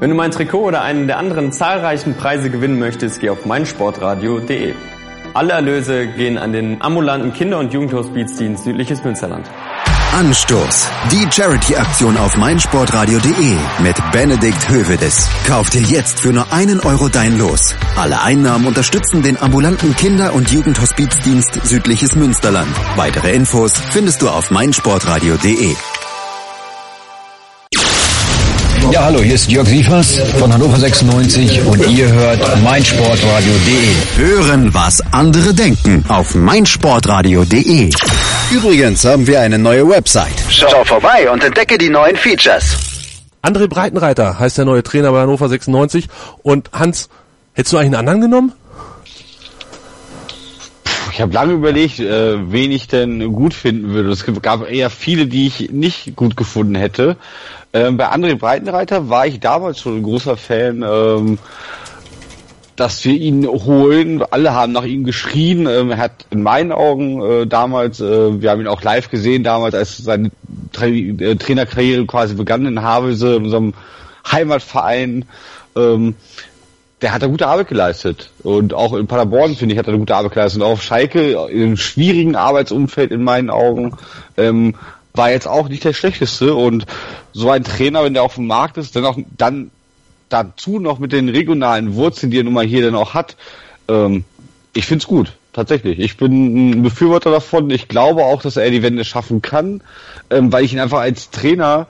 [0.00, 4.74] Wenn du mein Trikot oder einen der anderen zahlreichen Preise gewinnen möchtest, geh auf meinsportradio.de.
[5.34, 9.46] Alle Erlöse gehen an den ambulanten Kinder- und Jugendhospizdienst Südliches Münsterland.
[10.12, 10.88] Anstoß.
[11.12, 15.28] Die Charity-Aktion auf meinsportradio.de mit Benedikt Hövedes.
[15.46, 17.74] Kauf dir jetzt für nur einen Euro dein Los.
[17.96, 22.70] Alle Einnahmen unterstützen den ambulanten Kinder- und Jugendhospizdienst Südliches Münsterland.
[22.96, 25.76] Weitere Infos findest du auf meinsportradio.de.
[28.90, 34.16] Ja, hallo, hier ist Jörg Sievers von Hannover 96 und ihr hört meinsportradio.de.
[34.16, 37.90] Hören, was andere denken auf meinsportradio.de.
[38.50, 40.32] Übrigens haben wir eine neue Website.
[40.48, 42.78] Schau vorbei und entdecke die neuen Features.
[43.42, 46.08] André Breitenreiter heißt der neue Trainer bei Hannover 96.
[46.42, 47.10] Und Hans,
[47.52, 48.52] hättest du eigentlich einen anderen genommen?
[51.18, 54.10] Ich habe lange überlegt, äh, wen ich denn gut finden würde.
[54.10, 57.16] Es gab eher viele, die ich nicht gut gefunden hätte.
[57.72, 61.40] Ähm, bei André Breitenreiter war ich damals schon ein großer Fan, ähm,
[62.76, 64.22] dass wir ihn holen.
[64.30, 65.66] Alle haben nach ihm geschrien.
[65.66, 69.42] Ähm, er hat in meinen Augen äh, damals, äh, wir haben ihn auch live gesehen
[69.42, 70.30] damals, als seine
[70.70, 73.74] Tra äh, Trainerkarriere quasi begann in Havelse, in unserem
[74.30, 75.24] Heimatverein.
[75.74, 76.14] Ähm,
[77.00, 78.30] der hat da gute Arbeit geleistet.
[78.42, 80.62] Und auch in Paderborn, finde ich, hat er eine gute Arbeit geleistet.
[80.62, 83.96] Und auch Schalke, in einem schwierigen Arbeitsumfeld in meinen Augen,
[84.36, 84.74] ähm,
[85.14, 86.54] war jetzt auch nicht der schlechteste.
[86.54, 86.86] Und
[87.32, 89.70] so ein Trainer, wenn der auf dem Markt ist, dann auch dann
[90.28, 93.36] dazu noch mit den regionalen Wurzeln, die er nun mal hier dann auch hat,
[93.88, 94.24] ähm,
[94.74, 95.32] ich find's gut.
[95.54, 95.98] Tatsächlich.
[95.98, 97.70] Ich bin ein Befürworter davon.
[97.70, 99.82] Ich glaube auch, dass er die Wende schaffen kann,
[100.30, 101.88] ähm, weil ich ihn einfach als Trainer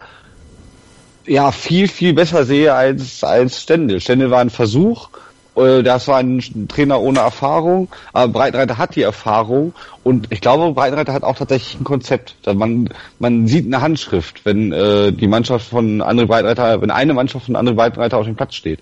[1.29, 4.01] ja viel, viel besser sehe als, als Stendel.
[4.01, 5.09] Stendel war ein Versuch,
[5.57, 10.73] äh, das war ein Trainer ohne Erfahrung, aber Breitenreiter hat die Erfahrung und ich glaube,
[10.73, 12.35] Breitenreiter hat auch tatsächlich ein Konzept.
[12.47, 17.47] Man, man sieht eine Handschrift, wenn äh, die Mannschaft von André Breitenreiter, wenn eine Mannschaft
[17.47, 18.81] von André Breitenreiter auf dem Platz steht.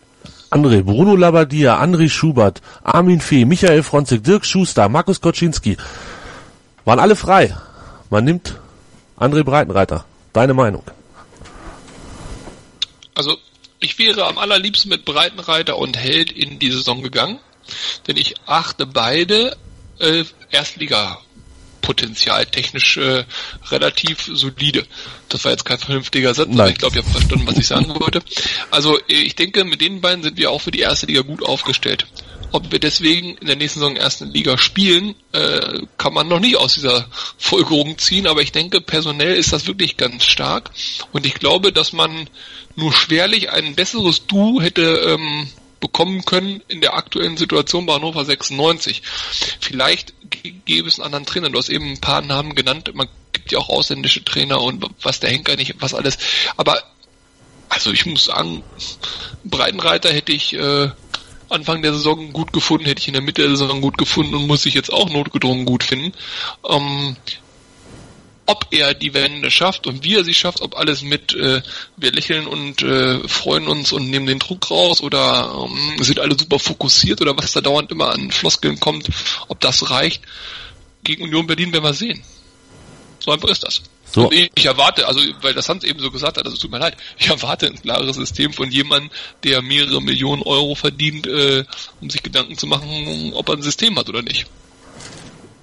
[0.50, 5.76] André, Bruno Labbadia, André Schubert, Armin Fee, Michael Fronzek, Dirk Schuster, Markus Koczynski,
[6.84, 7.54] waren alle frei.
[8.10, 8.60] Man nimmt
[9.18, 10.04] André Breitenreiter.
[10.32, 10.82] Deine Meinung?
[13.16, 13.38] Also
[13.80, 17.40] ich wäre am allerliebsten mit Breitenreiter und Held in die Saison gegangen,
[18.06, 19.56] denn ich achte beide
[19.98, 21.18] äh, Erstliga
[21.80, 23.24] Potenzial technisch äh,
[23.70, 24.84] relativ solide.
[25.28, 26.60] Das war jetzt kein vernünftiger Satz, Nein.
[26.60, 28.22] aber ich glaube, ihr habt verstanden, was ich sagen wollte.
[28.70, 32.06] Also ich denke, mit den beiden sind wir auch für die erste Liga gut aufgestellt.
[32.56, 36.56] Ob wir deswegen in der nächsten Saison ersten Liga spielen, äh, kann man noch nicht
[36.56, 40.70] aus dieser Folgerung ziehen, aber ich denke, personell ist das wirklich ganz stark
[41.12, 42.30] und ich glaube, dass man
[42.74, 45.48] nur schwerlich ein besseres Du hätte ähm,
[45.80, 49.02] bekommen können in der aktuellen Situation bei Hannover 96.
[49.60, 50.14] Vielleicht
[50.64, 51.50] gäbe es einen anderen Trainer.
[51.50, 52.90] Du hast eben ein paar Namen genannt.
[52.94, 56.16] Man gibt ja auch ausländische Trainer und was der Henker nicht, was alles.
[56.56, 56.82] Aber
[57.68, 58.62] also ich muss sagen,
[59.44, 60.90] Breitenreiter hätte ich äh,
[61.48, 64.46] Anfang der Saison gut gefunden, hätte ich in der Mitte der Saison gut gefunden und
[64.46, 66.12] muss ich jetzt auch notgedrungen gut finden.
[66.68, 67.16] Ähm,
[68.46, 71.62] ob er die Wende schafft und wie er sie schafft, ob alles mit äh,
[71.96, 76.38] wir lächeln und äh, freuen uns und nehmen den Druck raus oder ähm, sind alle
[76.38, 79.08] super fokussiert oder was da dauernd immer an Floskeln kommt,
[79.48, 80.22] ob das reicht.
[81.02, 82.22] Gegen Union Berlin werden wir sehen.
[83.18, 83.82] So einfach ist das.
[84.12, 84.30] So.
[84.30, 87.28] Ich, erwarte, also weil das Hans eben so gesagt hat, also tut mir leid, ich
[87.28, 89.10] erwarte ein klares System von jemandem,
[89.44, 91.64] der mehrere Millionen Euro verdient, äh,
[92.00, 94.46] um sich Gedanken zu machen, ob er ein System hat oder nicht.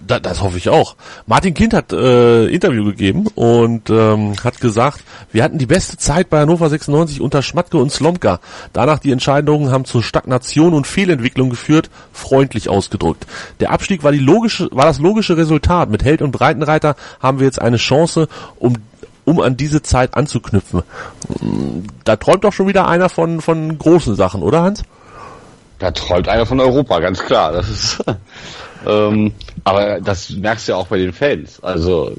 [0.05, 0.95] Da, das hoffe ich auch.
[1.27, 6.29] Martin Kind hat äh, Interview gegeben und ähm, hat gesagt, wir hatten die beste Zeit
[6.29, 8.39] bei Hannover 96 unter Schmatke und Slomka.
[8.73, 13.25] Danach die Entscheidungen haben zur Stagnation und Fehlentwicklung geführt, freundlich ausgedrückt.
[13.61, 15.89] Der Abstieg war die logische, war das logische Resultat.
[15.89, 18.27] Mit Held und Breitenreiter haben wir jetzt eine Chance,
[18.59, 18.75] um
[19.25, 20.83] um an diese Zeit anzuknüpfen.
[22.03, 24.83] Da träumt doch schon wieder einer von von großen Sachen, oder Hans?
[25.79, 27.53] Da träumt einer von Europa, ganz klar.
[27.53, 28.03] Das ist
[28.87, 31.61] ähm, aber das merkst du ja auch bei den Fans.
[31.63, 32.13] Also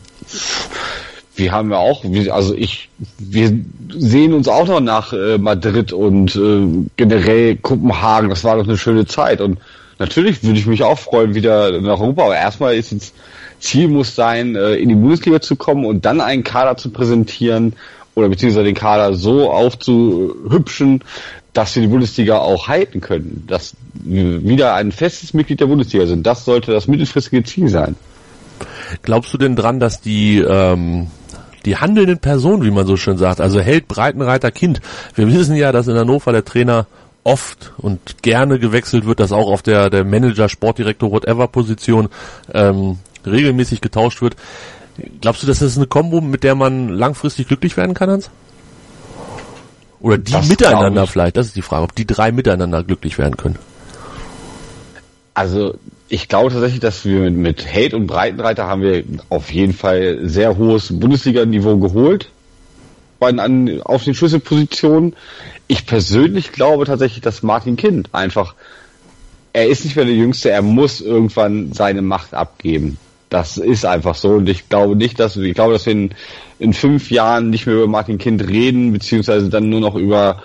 [1.37, 3.59] wir haben ja auch, also ich, wir
[3.90, 8.31] sehen uns auch noch nach äh, Madrid und äh, generell Kopenhagen.
[8.31, 9.59] Das war doch eine schöne Zeit und
[9.98, 12.24] natürlich würde ich mich auch freuen wieder nach Europa.
[12.24, 13.12] Aber erstmal ist es
[13.61, 17.74] Ziel muss sein, äh, in die Bundesliga zu kommen und dann einen Kader zu präsentieren
[18.14, 21.03] oder beziehungsweise den Kader so aufzuhübschen,
[21.53, 26.07] dass wir die Bundesliga auch halten können, dass wir wieder ein festes Mitglied der Bundesliga
[26.07, 26.27] sind.
[26.27, 27.96] Das sollte das mittelfristige Ziel sein.
[29.03, 31.09] Glaubst du denn dran, dass die ähm,
[31.64, 34.81] die handelnden Personen, wie man so schön sagt, also Held, Breitenreiter, Kind,
[35.14, 36.87] wir wissen ja, dass in Hannover der Trainer
[37.24, 42.11] oft und gerne gewechselt wird, dass auch auf der, der Manager, Sportdirektor, whatever Position
[42.53, 44.37] ähm, regelmäßig getauscht wird.
[45.21, 48.31] Glaubst du, dass das eine Kombo, mit der man langfristig glücklich werden kann, Hans?
[50.01, 53.37] Oder die das miteinander vielleicht, das ist die Frage, ob die drei miteinander glücklich werden
[53.37, 53.59] können.
[55.33, 55.75] Also
[56.09, 60.21] ich glaube tatsächlich, dass wir mit, mit Hate und Breitenreiter haben wir auf jeden Fall
[60.23, 62.31] sehr hohes Bundesliga-Niveau geholt
[63.21, 65.17] an, auf den Schlüsselpositionen.
[65.67, 68.55] Ich persönlich glaube tatsächlich, dass Martin Kind einfach,
[69.53, 72.99] er ist nicht mehr der Jüngste, er muss irgendwann seine Macht abgeben.
[73.35, 76.11] Das ist einfach so und ich glaube nicht, dass ich glaube, dass wir in,
[76.61, 80.40] in fünf Jahren nicht mehr über Martin Kind reden, beziehungsweise dann nur noch über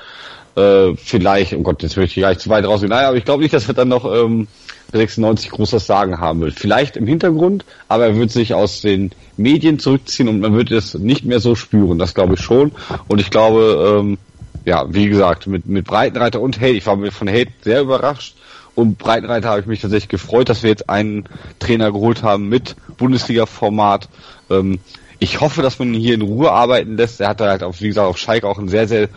[0.56, 3.26] äh, vielleicht, oh Gott, jetzt möchte ich gar nicht zu weit rausgehen, naja, aber ich
[3.26, 4.48] glaube nicht, dass wir dann noch ähm,
[4.92, 6.56] 96 großes Sagen haben wird.
[6.56, 10.96] Vielleicht im Hintergrund, aber er wird sich aus den Medien zurückziehen und man wird es
[10.96, 12.72] nicht mehr so spüren, das glaube ich schon.
[13.08, 14.18] Und ich glaube, ähm,
[14.66, 18.36] ja, wie gesagt, mit, mit Breitenreiter und Hate, ich war von Hate sehr überrascht,
[18.80, 21.26] und Breitenreiter habe ich mich tatsächlich gefreut, dass wir jetzt einen
[21.60, 24.08] Trainer geholt haben mit Bundesliga-Format.
[24.50, 24.80] Ähm,
[25.20, 27.20] ich hoffe, dass man ihn hier in Ruhe arbeiten lässt.
[27.20, 29.10] Er hat halt, auf, wie gesagt, auf Schalke auch ein sehr, sehr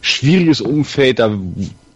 [0.00, 1.18] schwieriges Umfeld.
[1.18, 1.36] Da,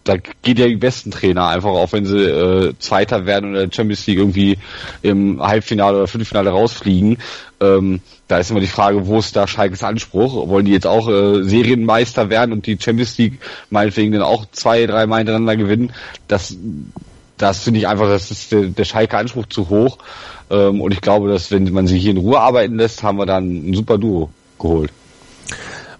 [0.05, 4.05] da geht ja die besten Trainer einfach, auch wenn sie äh, Zweiter werden oder Champions
[4.05, 4.57] League irgendwie
[5.01, 7.17] im Halbfinale oder Viertelfinale rausfliegen.
[7.59, 10.47] Ähm, da ist immer die Frage, wo ist da Schalkes Anspruch?
[10.47, 13.39] Wollen die jetzt auch äh, Serienmeister werden und die Champions League
[13.71, 15.91] meinetwegen dann auch zwei, drei Mal hintereinander gewinnen?
[16.27, 16.55] Das,
[17.37, 19.97] das finde ich einfach, das ist der, der Schalke Anspruch zu hoch.
[20.51, 23.25] Ähm, und ich glaube, dass wenn man sie hier in Ruhe arbeiten lässt, haben wir
[23.25, 24.91] dann ein super Duo geholt.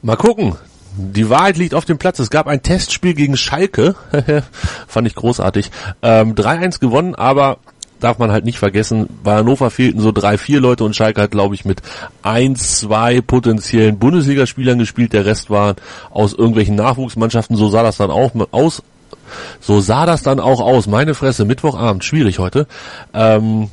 [0.03, 0.55] Mal gucken.
[0.97, 2.19] Die Wahrheit liegt auf dem Platz.
[2.19, 3.95] Es gab ein Testspiel gegen Schalke.
[4.87, 5.71] Fand ich großartig.
[6.01, 7.57] Ähm, 3-1 gewonnen, aber
[7.99, 11.31] darf man halt nicht vergessen, bei Hannover fehlten so drei, vier Leute und Schalke hat,
[11.31, 11.81] glaube ich, mit
[12.23, 15.13] ein, zwei potenziellen Bundesligaspielern gespielt.
[15.13, 15.75] Der Rest war
[16.11, 17.55] aus irgendwelchen Nachwuchsmannschaften.
[17.55, 18.83] So sah das dann auch aus.
[19.59, 20.87] So sah das dann auch aus.
[20.87, 22.67] Meine Fresse, Mittwochabend, schwierig heute.
[23.13, 23.69] Ähm,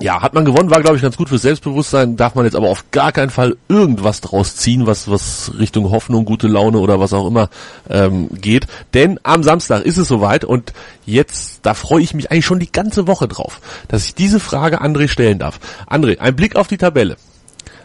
[0.00, 2.68] ja, hat man gewonnen, war glaube ich ganz gut fürs Selbstbewusstsein, darf man jetzt aber
[2.68, 7.12] auf gar keinen Fall irgendwas draus ziehen, was, was Richtung Hoffnung, gute Laune oder was
[7.12, 7.48] auch immer
[7.88, 8.66] ähm, geht.
[8.94, 10.72] Denn am Samstag ist es soweit und
[11.06, 14.82] jetzt, da freue ich mich eigentlich schon die ganze Woche drauf, dass ich diese Frage
[14.82, 15.60] André stellen darf.
[15.88, 17.16] André, ein Blick auf die Tabelle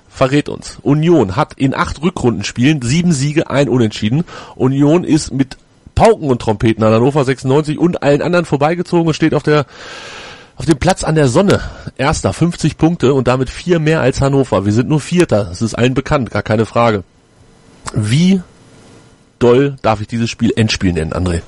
[0.10, 0.78] verrät uns.
[0.82, 4.26] Union hat in acht Rückrundenspielen sieben Siege, ein Unentschieden.
[4.56, 5.58] Union ist mit
[5.96, 9.66] Pauken und Trompeten an Hannover 96 und allen anderen vorbeigezogen und steht auf der
[10.62, 11.60] auf dem Platz an der Sonne.
[11.98, 14.64] Erster, 50 Punkte und damit vier mehr als Hannover.
[14.64, 15.46] Wir sind nur Vierter.
[15.46, 17.04] Das ist allen bekannt, gar keine Frage.
[17.96, 18.44] Wie
[19.40, 21.42] doll darf ich dieses Spiel Endspiel nennen, André?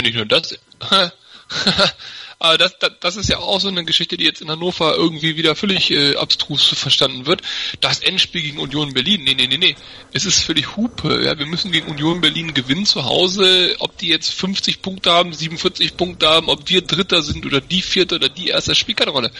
[0.00, 0.56] Nicht nur das.
[2.38, 5.36] Aber das, das, das ist ja auch so eine Geschichte, die jetzt in Hannover irgendwie
[5.36, 7.40] wieder völlig äh, abstrus verstanden wird.
[7.80, 9.24] Das Endspiel gegen Union Berlin.
[9.24, 9.76] Nee, nee, nee, nee.
[10.12, 11.24] Es ist völlig Hupe.
[11.24, 13.76] Ja, wir müssen gegen Union Berlin gewinnen zu Hause.
[13.78, 17.80] Ob die jetzt 50 Punkte haben, 47 Punkte haben, ob wir Dritter sind oder die
[17.80, 19.30] Vierte oder die Erste, spielt keine Rolle.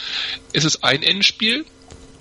[0.55, 1.67] Es ist ein Endspiel.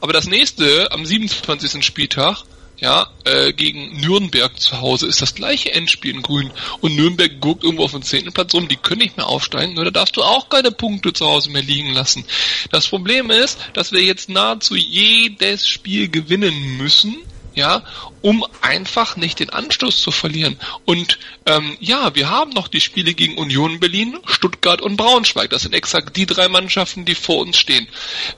[0.01, 1.83] Aber das nächste, am 27.
[1.85, 2.43] Spieltag,
[2.77, 6.51] ja, äh, gegen Nürnberg zu Hause ist das gleiche Endspiel in Grün.
[6.81, 9.85] Und Nürnberg guckt irgendwo auf den zehnten Platz rum, die können nicht mehr aufsteigen, nur
[9.85, 12.25] da darfst du auch keine Punkte zu Hause mehr liegen lassen.
[12.71, 17.17] Das Problem ist, dass wir jetzt nahezu jedes Spiel gewinnen müssen,
[17.55, 17.83] ja,
[18.21, 20.59] um einfach nicht den Anstoß zu verlieren.
[20.85, 25.49] Und ähm, ja, wir haben noch die Spiele gegen Union Berlin, Stuttgart und Braunschweig.
[25.49, 27.87] Das sind exakt die drei Mannschaften, die vor uns stehen.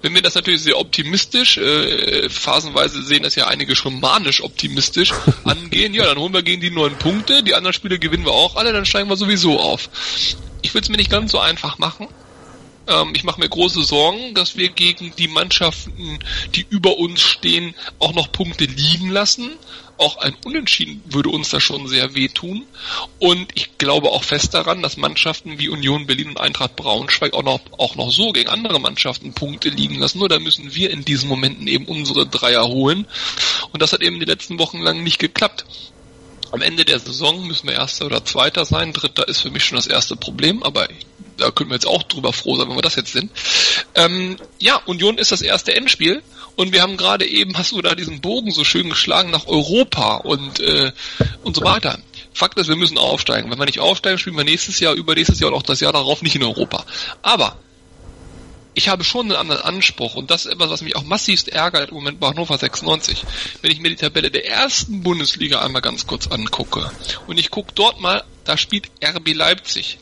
[0.01, 5.13] Wenn wir das natürlich sehr optimistisch, äh, phasenweise sehen das ja einige schon manisch optimistisch
[5.43, 8.55] angehen, ja, dann holen wir gegen die neun Punkte, die anderen Spiele gewinnen wir auch
[8.55, 9.89] alle, dann steigen wir sowieso auf.
[10.61, 12.07] Ich will es mir nicht ganz so einfach machen.
[12.87, 16.19] Ähm, ich mache mir große Sorgen, dass wir gegen die Mannschaften,
[16.55, 19.51] die über uns stehen, auch noch Punkte liegen lassen.
[19.97, 22.63] Auch ein Unentschieden würde uns da schon sehr wehtun.
[23.17, 27.43] Und ich glaube auch fest daran, dass Mannschaften wie Union Berlin und Eintracht Braunschweig auch
[27.43, 30.19] noch, auch noch so gegen andere Mannschaften Punkte liegen lassen.
[30.19, 33.07] Nur da müssen wir in diesen Momenten eben unsere Dreier holen.
[33.71, 35.65] Und das hat eben die letzten Wochen lang nicht geklappt.
[36.51, 38.93] Am Ende der Saison müssen wir Erster oder Zweiter sein.
[38.93, 40.87] Dritter ist für mich schon das erste Problem, aber
[41.37, 43.31] da können wir jetzt auch drüber froh sein, wenn wir das jetzt sind.
[43.95, 46.21] Ähm, ja, Union ist das erste Endspiel
[46.55, 50.15] und wir haben gerade eben, hast du da diesen Bogen so schön geschlagen nach Europa
[50.15, 50.91] und, äh,
[51.43, 51.99] und so weiter.
[52.33, 53.49] Fakt ist, wir müssen aufsteigen.
[53.49, 56.21] Wenn wir nicht aufsteigen, spielen wir nächstes Jahr, übernächstes Jahr und auch das Jahr darauf
[56.21, 56.85] nicht in Europa.
[57.21, 57.57] Aber
[58.77, 61.89] ich habe schon einen anderen Anspruch und das ist etwas, was mich auch massivst ärgert
[61.89, 63.25] im Moment bei Hannover 96.
[63.61, 66.91] Wenn ich mir die Tabelle der ersten Bundesliga einmal ganz kurz angucke
[67.25, 69.97] und ich gucke dort mal, da spielt RB Leipzig.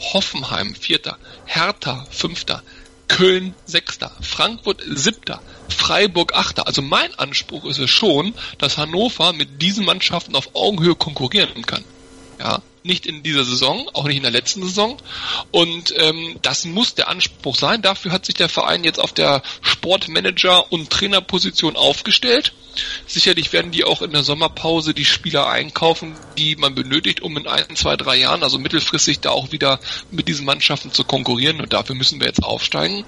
[0.00, 2.62] Hoffenheim Vierter, Hertha Fünfter,
[3.08, 6.66] Köln Sechster, Frankfurt Siebter, Freiburg Achter.
[6.66, 11.84] Also mein Anspruch ist es schon, dass Hannover mit diesen Mannschaften auf Augenhöhe konkurrieren kann.
[12.38, 14.96] Ja, nicht in dieser Saison, auch nicht in der letzten Saison.
[15.50, 17.82] Und ähm, das muss der Anspruch sein.
[17.82, 22.52] Dafür hat sich der Verein jetzt auf der Sportmanager- und Trainerposition aufgestellt.
[23.06, 27.46] Sicherlich werden die auch in der Sommerpause die Spieler einkaufen, die man benötigt, um in
[27.46, 31.60] ein, zwei, drei Jahren, also mittelfristig, da auch wieder mit diesen Mannschaften zu konkurrieren.
[31.60, 33.04] Und dafür müssen wir jetzt aufsteigen.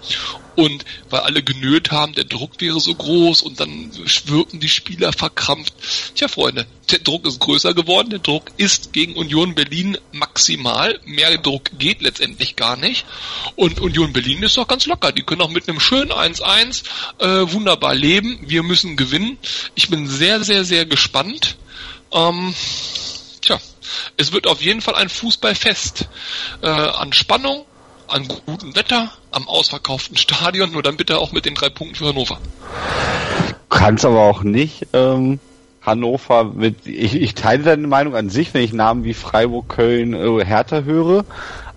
[0.56, 3.90] Und weil alle genölt haben, der Druck wäre so groß und dann
[4.26, 5.72] wirken die Spieler verkrampft.
[6.14, 8.10] Tja, Freunde, der Druck ist größer geworden.
[8.10, 9.61] Der Druck ist gegen Union Berlin
[10.12, 10.98] maximal.
[11.04, 13.04] Mehr Druck geht letztendlich gar nicht.
[13.56, 15.12] Und Union Berlin ist doch ganz locker.
[15.12, 16.84] Die können auch mit einem schönen 1-1
[17.18, 18.38] äh, wunderbar leben.
[18.46, 19.38] Wir müssen gewinnen.
[19.74, 21.56] Ich bin sehr, sehr, sehr gespannt.
[22.12, 22.54] Ähm,
[23.40, 23.58] tja,
[24.16, 26.08] es wird auf jeden Fall ein Fußballfest
[26.62, 27.64] äh, an Spannung,
[28.08, 32.08] an gutem Wetter, am ausverkauften Stadion, nur dann bitte auch mit den drei Punkten für
[32.08, 32.38] Hannover.
[33.68, 35.40] Kannst aber auch nicht ähm,
[35.82, 36.86] Hannover mit.
[36.86, 40.82] Ich, ich teile deine Meinung an sich, wenn ich Namen wie Freiburg, Köln, äh, Hertha
[40.82, 41.24] höre.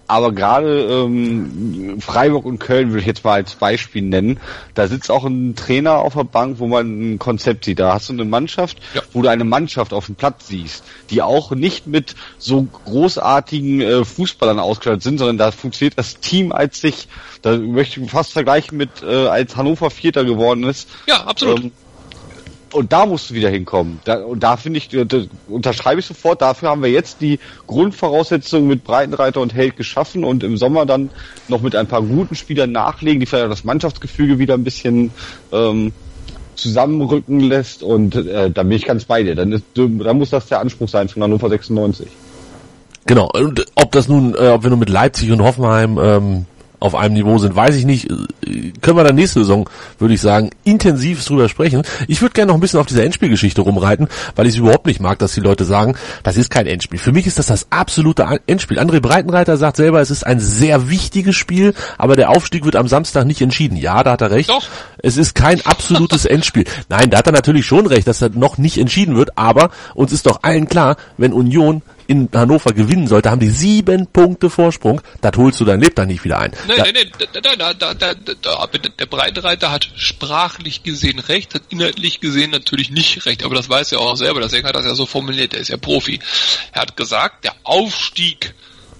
[0.07, 4.39] Aber gerade ähm, Freiburg und Köln würde ich jetzt mal als Beispiel nennen.
[4.75, 7.79] Da sitzt auch ein Trainer auf der Bank, wo man ein Konzept sieht.
[7.79, 9.01] Da hast du eine Mannschaft, ja.
[9.13, 14.05] wo du eine Mannschaft auf dem Platz siehst, die auch nicht mit so großartigen äh,
[14.05, 17.07] Fußballern ausgestattet sind, sondern da funktioniert das Team als sich.
[17.41, 20.87] Da möchte ich fast vergleichen mit äh, als Hannover Vierter geworden ist.
[21.07, 21.63] Ja, absolut.
[21.63, 21.71] Ähm,
[22.75, 23.99] und da musst du wieder hinkommen.
[24.03, 24.89] Da, und da finde ich,
[25.47, 30.43] unterschreibe ich sofort, dafür haben wir jetzt die Grundvoraussetzungen mit Breitenreiter und Held geschaffen und
[30.43, 31.09] im Sommer dann
[31.47, 35.11] noch mit ein paar guten Spielern nachlegen, die vielleicht das Mannschaftsgefüge wieder ein bisschen
[35.53, 35.93] ähm,
[36.55, 39.35] zusammenrücken lässt und äh, da bin ich ganz bei dir.
[39.35, 42.07] Dann, ist, dann muss das der Anspruch sein von Hannover 96.
[43.05, 46.45] Genau, und ob das nun, äh, ob wir nur mit Leipzig und Hoffenheim ähm,
[46.85, 48.07] auf einem Niveau sind, weiß ich nicht.
[48.81, 49.69] Können wir dann nächste Saison,
[49.99, 51.83] würde ich sagen, intensiv drüber sprechen.
[52.07, 54.99] Ich würde gerne noch ein bisschen auf dieser Endspielgeschichte rumreiten, weil ich es überhaupt nicht
[54.99, 56.99] mag, dass die Leute sagen, das ist kein Endspiel.
[56.99, 58.79] Für mich ist das das absolute Endspiel.
[58.79, 62.87] André Breitenreiter sagt selber, es ist ein sehr wichtiges Spiel, aber der Aufstieg wird am
[62.87, 63.77] Samstag nicht entschieden.
[63.77, 64.49] Ja, da hat er recht.
[64.49, 64.67] Doch.
[64.97, 66.65] Es ist kein absolutes Endspiel.
[66.89, 70.11] Nein, da hat er natürlich schon recht, dass er noch nicht entschieden wird, aber uns
[70.13, 75.01] ist doch allen klar, wenn Union in Hannover gewinnen sollte, haben die sieben Punkte Vorsprung.
[75.21, 76.51] Das holst du dein Lebtag nicht wieder ein.
[76.67, 78.67] Nein, nein, nein, da, da, da, da,
[78.99, 83.91] der Breitreiter hat sprachlich gesehen recht, hat inhaltlich gesehen natürlich nicht recht, aber das weiß
[83.91, 86.19] er auch selber, deswegen hat er das ja so formuliert, er ist ja Profi.
[86.71, 88.53] Er hat gesagt, der Aufstieg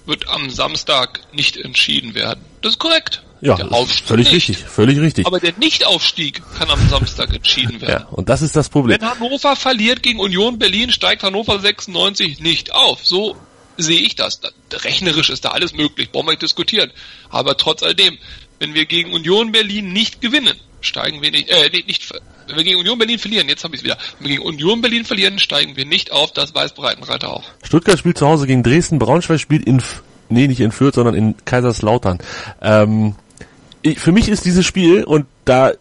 [0.06, 2.44] wird am Samstag nicht entschieden werden.
[2.62, 3.22] Das ist korrekt.
[3.42, 4.48] Ja, völlig nicht.
[4.48, 5.26] richtig, völlig richtig.
[5.26, 8.04] Aber der Nichtaufstieg kann am Samstag entschieden werden.
[8.04, 9.00] Ja, und das ist das Problem.
[9.00, 13.04] Wenn Hannover verliert gegen Union Berlin, steigt Hannover 96 nicht auf.
[13.04, 13.36] So
[13.76, 14.40] sehe ich das.
[14.72, 16.90] Rechnerisch ist da alles möglich, brauchen wir nicht diskutieren.
[17.28, 18.18] Aber trotz alledem,
[18.58, 22.12] wenn wir gegen Union Berlin nicht gewinnen, steigen wir nicht, äh, nicht,
[22.46, 24.80] wenn wir gegen Union Berlin verlieren, jetzt habe ich es wieder, wenn wir gegen Union
[24.80, 27.44] Berlin verlieren, steigen wir nicht auf, das weiß Breitenreiter auch.
[27.62, 29.82] Stuttgart spielt zu Hause gegen Dresden, Braunschweig spielt in,
[30.28, 32.18] nee, nicht in Fürth, sondern in Kaiserslautern.
[32.62, 33.14] Ähm,
[33.82, 35.72] ich, für mich ist dieses Spiel und da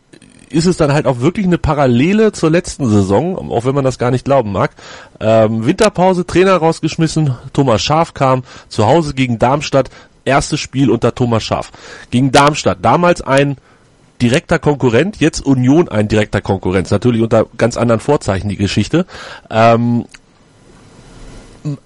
[0.50, 3.98] ist es dann halt auch wirklich eine Parallele zur letzten Saison, auch wenn man das
[3.98, 4.72] gar nicht glauben mag.
[5.20, 9.90] Ähm, Winterpause, Trainer rausgeschmissen, Thomas Schaf kam zu Hause gegen Darmstadt,
[10.23, 11.71] erstes Spiel unter Thomas Schaf.
[12.10, 13.58] Gegen Darmstadt, damals ein
[14.22, 19.06] direkter Konkurrent, jetzt Union ein direkter Konkurrent, natürlich unter ganz anderen Vorzeichen die Geschichte.
[19.50, 20.06] Ähm,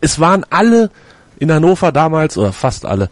[0.01, 0.91] es waren alle
[1.39, 3.09] in Hannover damals, oder fast alle,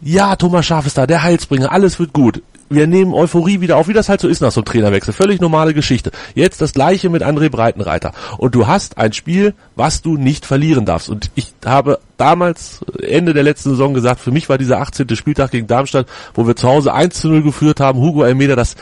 [0.00, 2.42] ja, Thomas Schaf ist da, der Heilsbringer, alles wird gut.
[2.68, 5.14] Wir nehmen Euphorie wieder auf, wie das halt so ist nach so einem Trainerwechsel.
[5.14, 6.10] Völlig normale Geschichte.
[6.34, 8.12] Jetzt das gleiche mit André Breitenreiter.
[8.38, 11.08] Und du hast ein Spiel, was du nicht verlieren darfst.
[11.08, 15.14] Und ich habe damals, Ende der letzten Saison gesagt, für mich war dieser 18.
[15.14, 18.74] Spieltag gegen Darmstadt, wo wir zu Hause 1 zu 0 geführt haben, Hugo Almeida das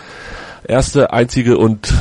[0.67, 1.93] erste, einzige und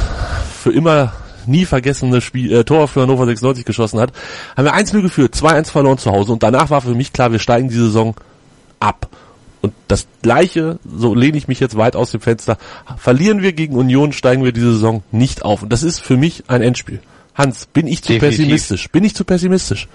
[0.62, 1.14] für immer
[1.46, 4.14] nie vergessene Spiel, äh, Tor für Hannover 96 geschossen hat,
[4.56, 7.40] haben wir 1-0 geführt, 2-1 verloren zu Hause und danach war für mich klar, wir
[7.40, 8.16] steigen die Saison
[8.80, 9.10] ab.
[9.64, 12.58] Und das Gleiche, so lehne ich mich jetzt weit aus dem Fenster,
[12.98, 15.64] verlieren wir gegen Union, steigen wir diese Saison nicht auf.
[15.64, 17.00] Und das ist für mich ein Endspiel.
[17.34, 18.40] Hans, bin ich zu Definitiv.
[18.40, 18.90] pessimistisch?
[18.90, 19.88] Bin ich zu pessimistisch?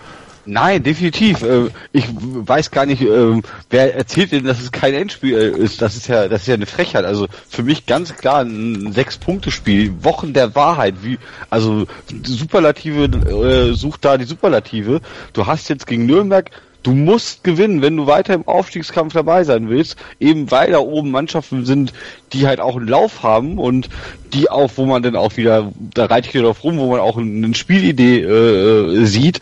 [0.46, 1.42] Nein, definitiv.
[1.42, 5.82] Äh, Ich weiß gar nicht, ähm, wer erzählt denn, dass es kein Endspiel äh, ist.
[5.82, 7.04] Das ist ja, das ist ja eine Frechheit.
[7.04, 10.94] Also für mich ganz klar ein Sechs-Punkte-Spiel, Wochen der Wahrheit.
[11.02, 11.18] Wie,
[11.50, 11.86] also
[12.24, 15.02] Superlative äh, sucht da die Superlative.
[15.34, 16.50] Du hast jetzt gegen Nürnberg
[16.82, 21.10] Du musst gewinnen, wenn du weiter im Aufstiegskampf dabei sein willst, eben weil da oben
[21.10, 21.92] Mannschaften sind,
[22.32, 23.88] die halt auch einen Lauf haben und
[24.32, 27.00] die auch, wo man dann auch wieder, da reite ich wieder drauf rum, wo man
[27.00, 29.40] auch eine Spielidee äh, sieht.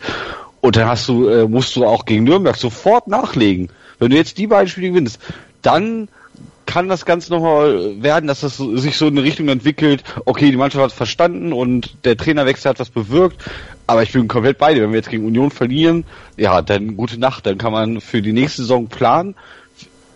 [0.61, 3.69] Und dann hast du, äh, musst du auch gegen Nürnberg sofort nachlegen.
[3.99, 5.19] Wenn du jetzt die beiden Spiele gewinnst,
[5.61, 6.09] dann
[6.67, 10.57] kann das Ganze nochmal werden, dass das sich so in eine Richtung entwickelt, okay, die
[10.57, 13.43] Mannschaft hat verstanden und der Trainerwechsel hat was bewirkt,
[13.87, 14.83] aber ich bin komplett bei dir.
[14.83, 16.03] Wenn wir jetzt gegen Union verlieren,
[16.35, 19.33] ja, dann gute Nacht, dann kann man für die nächste Saison planen.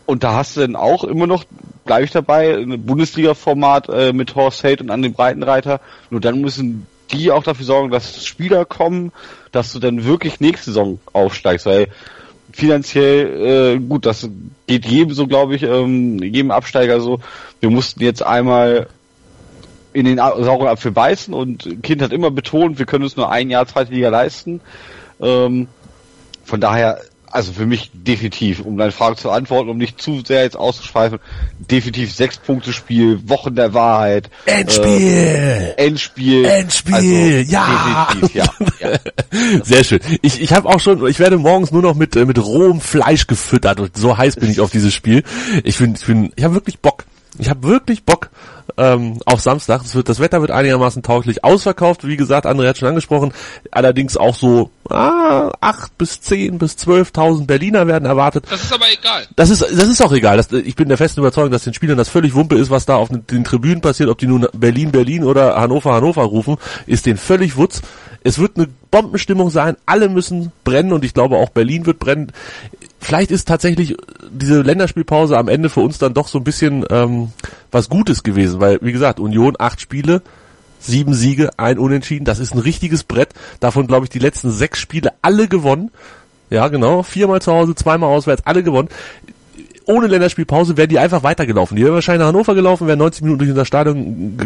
[0.06, 1.46] Und da hast du dann auch immer noch,
[1.86, 5.80] bleibe ich dabei, ein Bundesliga-Format äh, mit Horst Held und an den Breitenreiter.
[6.10, 9.14] Nur dann müssen die auch dafür sorgen, dass Spieler kommen,
[9.52, 11.88] dass du dann wirklich nächste Saison aufsteigst, weil
[12.54, 14.30] finanziell, äh, gut, das
[14.68, 17.20] geht jedem so, glaube ich, ähm, jedem Absteiger so.
[17.60, 18.88] Wir mussten jetzt einmal
[19.94, 23.50] in den sauren Apfel beißen und Kind hat immer betont, wir können uns nur ein
[23.50, 24.62] Jahr zweite Liga leisten.
[25.22, 25.68] Ähm,
[26.44, 27.00] von daher,
[27.32, 31.20] also für mich definitiv, um deine Frage zu antworten, um nicht zu sehr jetzt auszuschweifen,
[31.60, 34.30] definitiv sechs Punkte Spiel, Wochen der Wahrheit.
[34.46, 34.86] Endspiel!
[34.86, 36.46] Äh, Endspiel.
[36.46, 38.06] Endspiel, also, ja.
[38.12, 38.46] Definitiv, ja.
[38.80, 39.00] ja.
[39.64, 40.00] Sehr schön.
[40.22, 43.28] Ich, ich habe auch schon, ich werde morgens nur noch mit, äh, mit rohem Fleisch
[43.28, 45.24] gefüttert und so heiß bin ich auf dieses Spiel.
[45.64, 47.06] Ich bin, ich bin, ich habe wirklich Bock.
[47.38, 48.30] Ich habe wirklich Bock
[48.78, 49.82] ähm, auf Samstag.
[49.84, 52.06] Das, wird, das Wetter wird einigermaßen tauglich ausverkauft.
[52.06, 53.34] Wie gesagt, André hat schon angesprochen.
[53.72, 58.46] Allerdings auch so ah, 8 bis 10 bis 12.000 Berliner werden erwartet.
[58.50, 59.28] Das ist aber egal.
[59.36, 60.38] Das ist, das ist auch egal.
[60.38, 62.96] Das, ich bin der festen Überzeugung, dass den Spielern das völlig Wumpe ist, was da
[62.96, 67.18] auf den, Tribünen passiert, ob die nun Berlin, Berlin oder Hannover, Hannover rufen, ist denen
[67.18, 67.82] völlig Wutz.
[68.24, 72.32] Es wird eine Bombenstimmung sein, alle müssen brennen und ich glaube auch Berlin wird brennen.
[73.04, 73.98] Vielleicht ist tatsächlich
[74.32, 77.34] diese Länderspielpause am Ende für uns dann doch so ein bisschen ähm,
[77.72, 80.22] was Gutes gewesen, weil, wie gesagt, Union acht Spiele,
[80.80, 83.30] sieben Siege, ein Unentschieden, das ist ein richtiges Brett.
[83.60, 85.90] Davon, glaube ich, die letzten sechs Spiele alle gewonnen.
[86.52, 87.02] Ja, genau.
[87.02, 88.90] Viermal zu Hause, zweimal auswärts, alle gewonnen.
[89.92, 91.76] Ohne Länderspielpause wären die einfach weitergelaufen.
[91.76, 94.38] Die wären wahrscheinlich nach Hannover gelaufen, wären 90 Minuten durch unser Stadion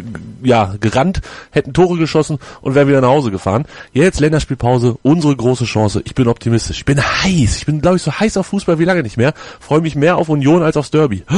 [0.44, 1.22] ja, gerannt,
[1.52, 3.66] hätten Tore geschossen und wären wieder nach Hause gefahren.
[3.94, 6.02] Jetzt Länderspielpause, unsere große Chance.
[6.06, 6.80] Ich bin optimistisch.
[6.80, 7.58] Ich bin heiß.
[7.58, 9.34] Ich bin, glaube ich, so heiß auf Fußball wie lange nicht mehr.
[9.60, 11.24] Freue mich mehr auf Union als aufs Derby.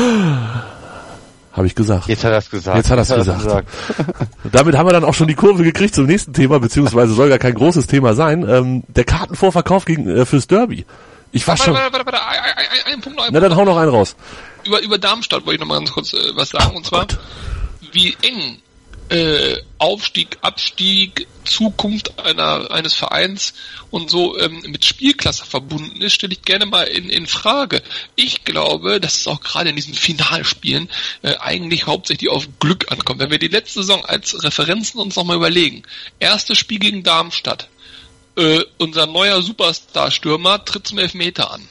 [1.52, 2.08] Habe ich gesagt.
[2.08, 2.78] Jetzt hat er es gesagt.
[2.78, 3.68] Jetzt hat er's gesagt.
[4.52, 7.40] Damit haben wir dann auch schon die Kurve gekriegt zum nächsten Thema, beziehungsweise soll gar
[7.40, 8.48] kein großes Thema sein.
[8.48, 10.86] Ähm, der Kartenvorverkauf gegen, äh, fürs Derby.
[11.38, 11.74] Ich war Warte, schon.
[11.76, 13.26] warte, warte, warte, ein, ein, ein, ein Punkt noch.
[13.26, 14.16] Ein Na Punkt dann hau noch einen raus.
[14.64, 16.76] über, über Darmstadt wollte ich noch mal ganz kurz äh, was sagen.
[16.76, 17.08] Und zwar,
[17.92, 18.60] wie eng
[19.10, 23.54] äh, Aufstieg, Abstieg, Zukunft einer, eines Vereins
[23.90, 27.82] und so ähm, mit Spielklasse verbunden ist, stelle ich gerne mal in, in Frage.
[28.16, 30.90] Ich glaube, dass es auch gerade in diesen Finalspielen
[31.22, 33.20] äh, eigentlich hauptsächlich auf Glück ankommt.
[33.20, 35.84] Wenn wir die letzte Saison als Referenzen uns nochmal überlegen.
[36.20, 37.70] Erstes Spiel gegen Darmstadt.
[38.38, 41.68] Äh, unser neuer Superstar-Stürmer tritt zum Elfmeter an.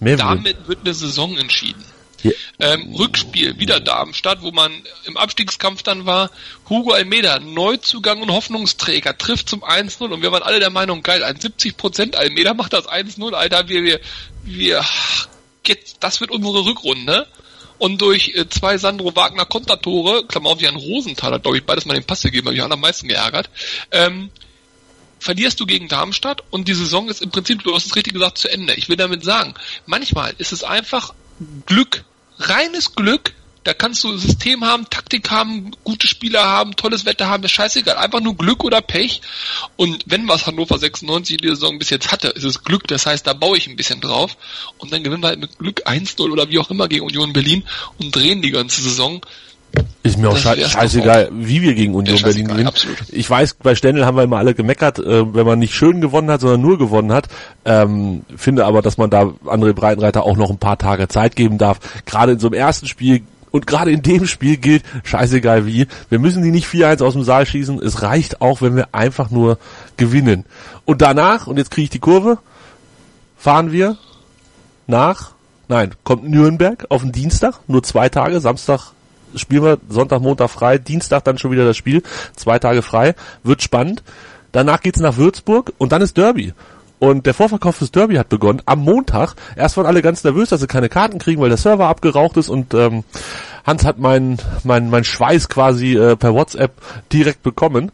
[0.00, 0.16] Mehr.
[0.16, 1.84] Damit wird eine Saison entschieden.
[2.22, 2.32] Ja.
[2.58, 4.72] Ähm, Rückspiel, wieder Darmstadt, wo man
[5.04, 6.30] im Abstiegskampf dann war.
[6.70, 11.22] Hugo Almeida, Neuzugang und Hoffnungsträger, trifft zum 1-0 und wir waren alle der Meinung, geil,
[11.22, 14.00] ein 70% Almeida macht das 1-0, Alter, wir, wir,
[14.42, 14.84] wir,
[15.66, 17.26] jetzt, das wird unsere Rückrunde.
[17.76, 21.84] Und durch äh, zwei Sandro Wagner Kontertore, Klammer auf, Jan Rosenthal hat, glaube ich, beides
[21.84, 23.50] mal den Pass gegeben, habe ich am meisten geärgert,
[23.90, 24.30] ähm,
[25.24, 28.36] verlierst du gegen Darmstadt und die Saison ist im Prinzip, du hast es richtig gesagt,
[28.36, 28.74] zu Ende.
[28.74, 29.54] Ich will damit sagen,
[29.86, 31.14] manchmal ist es einfach
[31.64, 32.04] Glück,
[32.38, 33.32] reines Glück.
[33.62, 37.96] Da kannst du System haben, Taktik haben, gute Spieler haben, tolles Wetter haben, ist scheißegal.
[37.96, 39.22] Einfach nur Glück oder Pech.
[39.76, 42.86] Und wenn was Hannover 96 in dieser Saison bis jetzt hatte, ist es Glück.
[42.88, 44.36] Das heißt, da baue ich ein bisschen drauf.
[44.76, 47.64] Und dann gewinnen wir halt mit Glück 1-0 oder wie auch immer gegen Union Berlin
[47.98, 49.24] und drehen die ganze Saison.
[50.02, 52.68] Ist mir auch sche scheißegal, wie wir gegen Union ja, Berlin gewinnen.
[52.68, 52.98] Absolut.
[53.10, 56.30] Ich weiß, bei Stendel haben wir immer alle gemeckert, äh, wenn man nicht schön gewonnen
[56.30, 57.28] hat, sondern nur gewonnen hat.
[57.64, 61.56] Ähm, finde aber, dass man da André Breitenreiter auch noch ein paar Tage Zeit geben
[61.56, 61.80] darf.
[62.04, 66.18] Gerade in so einem ersten Spiel und gerade in dem Spiel gilt, scheißegal wie, wir
[66.18, 67.80] müssen die nicht 4-1 aus dem Saal schießen.
[67.80, 69.58] Es reicht auch, wenn wir einfach nur
[69.96, 70.44] gewinnen.
[70.84, 72.38] Und danach, und jetzt kriege ich die Kurve,
[73.38, 73.96] fahren wir
[74.88, 75.30] nach,
[75.68, 78.92] nein, kommt Nürnberg auf den Dienstag, nur zwei Tage, Samstag
[79.36, 82.02] spielen wir, Sonntag, Montag frei, Dienstag dann schon wieder das Spiel,
[82.36, 84.02] zwei Tage frei, wird spannend.
[84.52, 86.52] Danach geht's nach Würzburg und dann ist Derby.
[87.00, 89.34] Und der Vorverkauf fürs Derby hat begonnen am Montag.
[89.56, 92.48] Erst waren alle ganz nervös, dass sie keine Karten kriegen, weil der Server abgeraucht ist
[92.48, 93.04] und ähm,
[93.66, 96.72] Hans hat meinen mein, mein Schweiß quasi äh, per WhatsApp
[97.12, 97.90] direkt bekommen.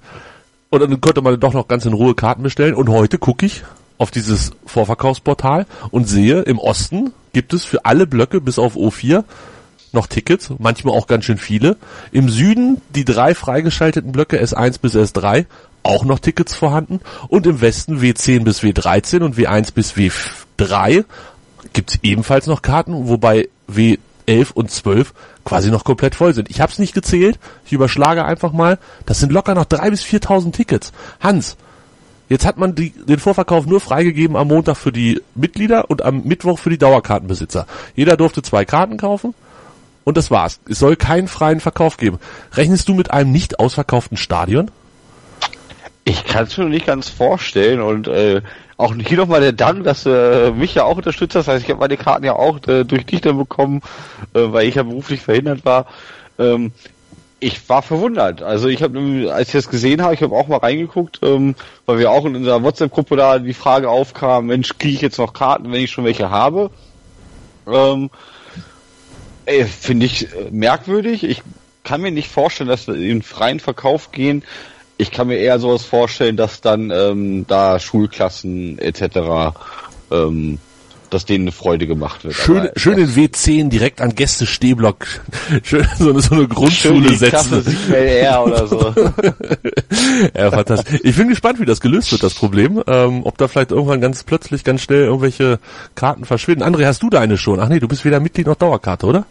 [0.69, 2.75] Und dann konnte man doch noch ganz in Ruhe Karten bestellen.
[2.75, 3.65] Und heute gucke ich
[3.99, 9.25] auf dieses Vorverkaufsportal und sehe, im Osten gibt es für alle Blöcke bis auf O4
[9.93, 11.77] noch Tickets, manchmal auch ganz schön viele.
[12.13, 15.47] Im Süden die drei freigeschalteten Blöcke S1 bis S3,
[15.83, 17.01] auch noch Tickets vorhanden.
[17.29, 21.05] Und im Westen W10 bis W13 und W1 bis W3
[21.73, 25.13] gibt's ebenfalls noch Karten, wobei W11 und 12
[25.45, 26.51] quasi noch komplett voll sind.
[26.51, 28.79] Ich habe es nicht gezählt, ich überschlage einfach mal.
[29.07, 30.93] Das sind locker noch drei bis 4.000 Tickets.
[31.21, 31.57] Hans,
[32.29, 36.25] jetzt hat man die, den Vorverkauf nur freigegeben am Montag für die Mitglieder und am
[36.25, 37.67] Mittwoch für die Dauerkartenbesitzer.
[37.97, 39.35] Jeder durfte zwei Karten kaufen
[40.05, 40.61] und das war's.
[40.69, 42.19] Es soll keinen freien Verkauf geben.
[42.55, 44.71] Rechnest du mit einem nicht ausverkauften Stadion?
[46.05, 48.41] Ich kann es mir nicht ganz vorstellen und äh,
[48.77, 51.49] auch hier nochmal der Dank, dass du äh, mich ja auch unterstützt hast.
[51.49, 53.83] Heißt, ich habe meine Karten ja auch äh, durch dich dann bekommen,
[54.35, 55.87] äh, weil ich ja beruflich verhindert war.
[56.39, 56.73] Ähm,
[57.41, 58.43] ich war verwundert.
[58.43, 61.55] Also ich habe, als ich das gesehen habe, ich habe auch mal reingeguckt, ähm,
[61.87, 65.33] weil wir auch in unserer WhatsApp-Gruppe da die Frage aufkam, Mensch, kriege ich jetzt noch
[65.33, 66.71] Karten, wenn ich schon welche habe?
[67.67, 68.11] Ähm,
[69.47, 71.25] Finde ich äh, merkwürdig.
[71.25, 71.43] Ich
[71.85, 74.43] kann mir nicht vorstellen, dass wir in freien Verkauf gehen.
[74.97, 79.57] Ich kann mir eher sowas vorstellen, dass dann ähm, da Schulklassen etc.
[80.11, 80.59] Ähm,
[81.11, 82.35] dass denen eine Freude gemacht wird.
[82.35, 85.07] Schön, schön in W10 direkt an Gäste-Stehblock.
[85.63, 87.65] Schön so eine, so eine Grundschule setzen.
[88.45, 88.95] oder so.
[90.35, 91.01] ja, fantastisch.
[91.03, 92.83] Ich bin gespannt, wie das gelöst wird, das Problem.
[92.87, 95.59] Ähm, ob da vielleicht irgendwann ganz plötzlich, ganz schnell irgendwelche
[95.95, 96.63] Karten verschwinden.
[96.63, 97.61] André, hast du deine schon?
[97.61, 99.27] Ach nee, du bist weder Mitglied noch Dauerkarte, oder?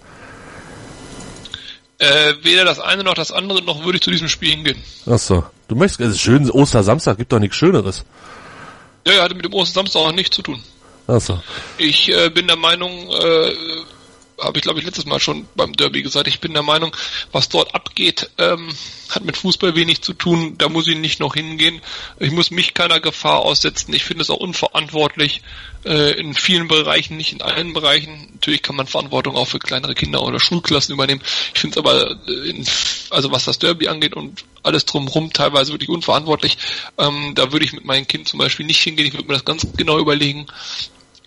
[1.99, 4.77] Äh, weder das eine noch das andere, noch würde ich zu diesem Spiel hingehen.
[5.05, 5.43] Ach so.
[5.67, 8.05] Du möchtest, es ist schön, Ostersamstag, gibt doch nichts Schöneres.
[9.05, 10.61] Ja, ja, hatte mit dem Ostersamstag auch nichts zu tun.
[11.09, 11.41] Ach so.
[11.79, 13.55] Ich äh, bin der Meinung, äh,
[14.39, 16.95] habe ich glaube ich letztes Mal schon beim Derby gesagt, ich bin der Meinung,
[17.31, 18.69] was dort abgeht, ähm,
[19.09, 21.81] hat mit Fußball wenig zu tun, da muss ich nicht noch hingehen.
[22.19, 23.91] Ich muss mich keiner Gefahr aussetzen.
[23.93, 25.41] Ich finde es auch unverantwortlich
[25.83, 28.29] äh, in vielen Bereichen, nicht in allen Bereichen.
[28.33, 31.21] Natürlich kann man Verantwortung auch für kleinere Kinder oder Schulklassen übernehmen.
[31.55, 32.67] Ich finde es aber, äh, in,
[33.09, 36.57] also was das Derby angeht und alles drumherum teilweise wirklich unverantwortlich.
[36.97, 39.07] Ähm, da würde ich mit meinem Kind zum Beispiel nicht hingehen.
[39.07, 40.45] Ich würde mir das ganz genau überlegen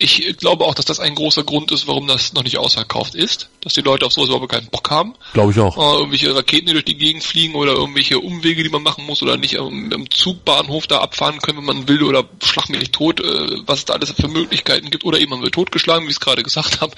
[0.03, 3.49] ich glaube auch, dass das ein großer Grund ist, warum das noch nicht ausverkauft ist.
[3.61, 5.15] Dass die Leute auf sowas überhaupt keinen Bock haben.
[5.33, 5.77] Glaube ich auch.
[5.77, 9.21] Äh, irgendwelche Raketen, die durch die Gegend fliegen oder irgendwelche Umwege, die man machen muss
[9.23, 12.93] oder nicht im, im Zugbahnhof da abfahren können, wenn man will oder schlag mich nicht
[12.93, 16.11] tot, äh, was es da alles für Möglichkeiten gibt oder eben man wird totgeschlagen, wie
[16.11, 16.93] ich es gerade gesagt habe.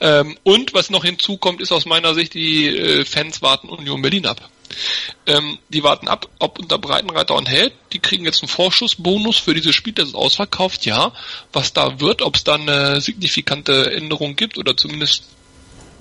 [0.00, 4.26] Ähm, und was noch hinzukommt, ist aus meiner Sicht, die äh, Fans warten Union Berlin
[4.26, 4.50] ab.
[5.26, 7.72] Ähm, die warten ab, ob unter Breitenreiter und Held.
[7.92, 11.12] Die kriegen jetzt einen Vorschussbonus für dieses Spiel, das ist ausverkauft, ja.
[11.52, 15.24] Was da wird, ob es da eine signifikante Änderung gibt oder zumindest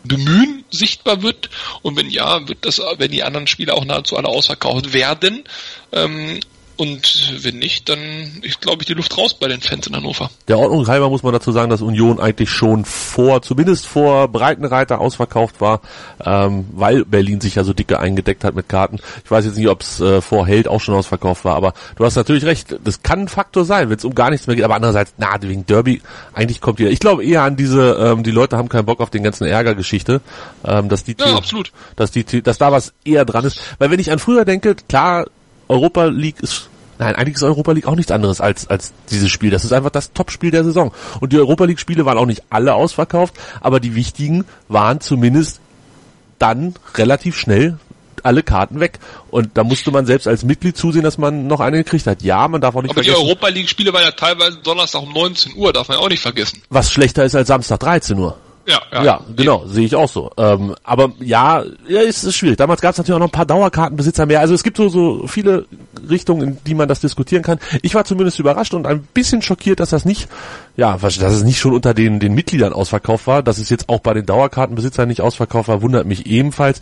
[0.04, 1.50] Bemühen sichtbar wird.
[1.82, 5.44] Und wenn ja, wird das, wenn die anderen Spiele auch nahezu alle ausverkauft werden.
[5.92, 6.40] Ähm,
[6.80, 8.00] und wenn nicht, dann
[8.42, 10.30] ist, glaube ich, die Luft raus bei den Fans in Hannover.
[10.48, 15.02] Der Ordnung halber muss man dazu sagen, dass Union eigentlich schon vor, zumindest vor Breitenreiter
[15.02, 15.82] ausverkauft war,
[16.24, 19.00] ähm, weil Berlin sich ja so dicke eingedeckt hat mit Karten.
[19.26, 22.06] Ich weiß jetzt nicht, ob es äh, vor Held auch schon ausverkauft war, aber du
[22.06, 24.64] hast natürlich recht, das kann ein Faktor sein, wenn es um gar nichts mehr geht.
[24.64, 26.02] Aber andererseits, na, wegen Derby,
[26.34, 26.92] eigentlich kommt jeder.
[26.92, 30.22] Ich glaube eher an diese, ähm, die Leute haben keinen Bock auf den ganzen Ärgergeschichte,
[30.64, 31.74] ähm, dass die, ja, absolut.
[31.98, 33.60] dass die, dass da was eher dran ist.
[33.80, 35.26] Weil wenn ich an früher denke, klar,
[35.68, 36.69] Europa League ist
[37.00, 39.52] Nein, eigentlich ist Europa League auch nichts anderes als, als dieses Spiel.
[39.52, 40.92] Das ist einfach das Topspiel der Saison.
[41.22, 45.62] Und die Europa League Spiele waren auch nicht alle ausverkauft, aber die wichtigen waren zumindest
[46.40, 47.80] dann relativ schnell
[48.24, 49.00] alle Karten weg.
[49.32, 52.22] Und da musste man selbst als Mitglied zusehen, dass man noch eine gekriegt hat.
[52.22, 53.24] Ja, man darf auch nicht Aber vergessen.
[53.24, 56.10] die Europa League Spiele waren ja teilweise Donnerstag um 19 Uhr, darf man ja auch
[56.10, 56.62] nicht vergessen.
[56.70, 58.38] Was schlechter ist als Samstag 13 Uhr.
[58.70, 60.32] Ja, ja, ja genau, sehe ich auch so.
[60.38, 62.58] Ähm, aber ja, ja, ist, ist schwierig.
[62.58, 64.40] Damals gab es natürlich auch noch ein paar Dauerkartenbesitzer mehr.
[64.40, 65.66] Also es gibt so, so viele
[66.08, 67.60] Richtungen, in die man das diskutieren kann.
[67.82, 70.30] Ich war zumindest überrascht und ein bisschen schockiert, dass das nicht,
[70.78, 73.42] ja, dass es nicht schon unter den, den Mitgliedern ausverkauft war.
[73.42, 76.82] Dass es jetzt auch bei den Dauerkartenbesitzern nicht ausverkauft war, wundert mich ebenfalls.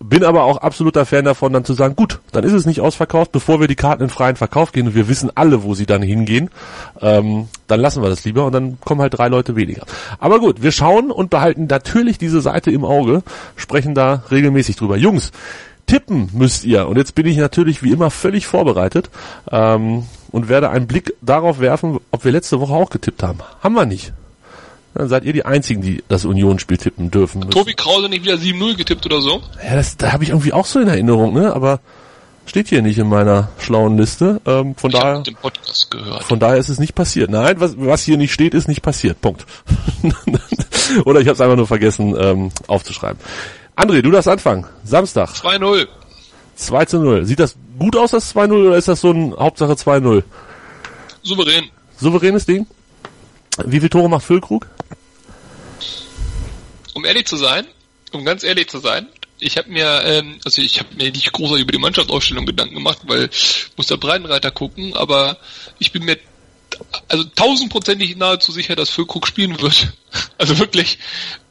[0.00, 3.32] Bin aber auch absoluter Fan davon, dann zu sagen, gut, dann ist es nicht ausverkauft,
[3.32, 6.02] bevor wir die Karten in freien Verkauf gehen und wir wissen alle, wo sie dann
[6.02, 6.50] hingehen,
[7.00, 9.84] ähm, dann lassen wir das lieber und dann kommen halt drei Leute weniger.
[10.18, 13.22] Aber gut, wir schauen und behalten natürlich diese Seite im Auge,
[13.56, 14.96] sprechen da regelmäßig drüber.
[14.96, 15.32] Jungs,
[15.86, 19.10] tippen müsst ihr und jetzt bin ich natürlich wie immer völlig vorbereitet
[19.50, 23.38] ähm, und werde einen Blick darauf werfen, ob wir letzte Woche auch getippt haben.
[23.62, 24.12] Haben wir nicht.
[24.96, 27.44] Dann seid ihr die Einzigen, die das Union-Spiel tippen dürfen.
[27.44, 29.42] Hat Tobi Krause nicht wieder 7-0 getippt oder so?
[29.62, 31.54] Ja, das da habe ich irgendwie auch so in Erinnerung, ne?
[31.54, 31.80] Aber
[32.46, 34.40] steht hier nicht in meiner schlauen Liste.
[34.46, 36.24] Ähm, von Ich daher, den Podcast gehört.
[36.24, 37.28] von daher ist es nicht passiert.
[37.28, 39.20] Nein, was, was hier nicht steht, ist nicht passiert.
[39.20, 39.44] Punkt.
[41.04, 43.20] Oder ich habe es einfach nur vergessen ähm, aufzuschreiben.
[43.76, 44.64] André, du darfst anfangen.
[44.82, 45.86] Samstag, 2-0.
[46.54, 47.24] 2 zu 0.
[47.26, 50.22] Sieht das gut aus, das 2-0, oder ist das so ein Hauptsache 2-0?
[51.22, 51.64] Souverän.
[51.98, 52.66] Souveränes Ding?
[53.64, 54.66] Wie viele Tore macht Füllkrug?
[56.94, 57.66] Um ehrlich zu sein,
[58.12, 61.62] um ganz ehrlich zu sein, ich habe mir, ähm, also ich habe mir nicht großartig
[61.62, 65.38] über die Mannschaftsaufstellung Gedanken gemacht, weil ich muss der Breitenreiter gucken, aber
[65.78, 66.16] ich bin mir
[67.08, 69.92] also tausendprozentig nahezu sicher, dass Füllkrug spielen wird.
[70.38, 70.98] Also wirklich.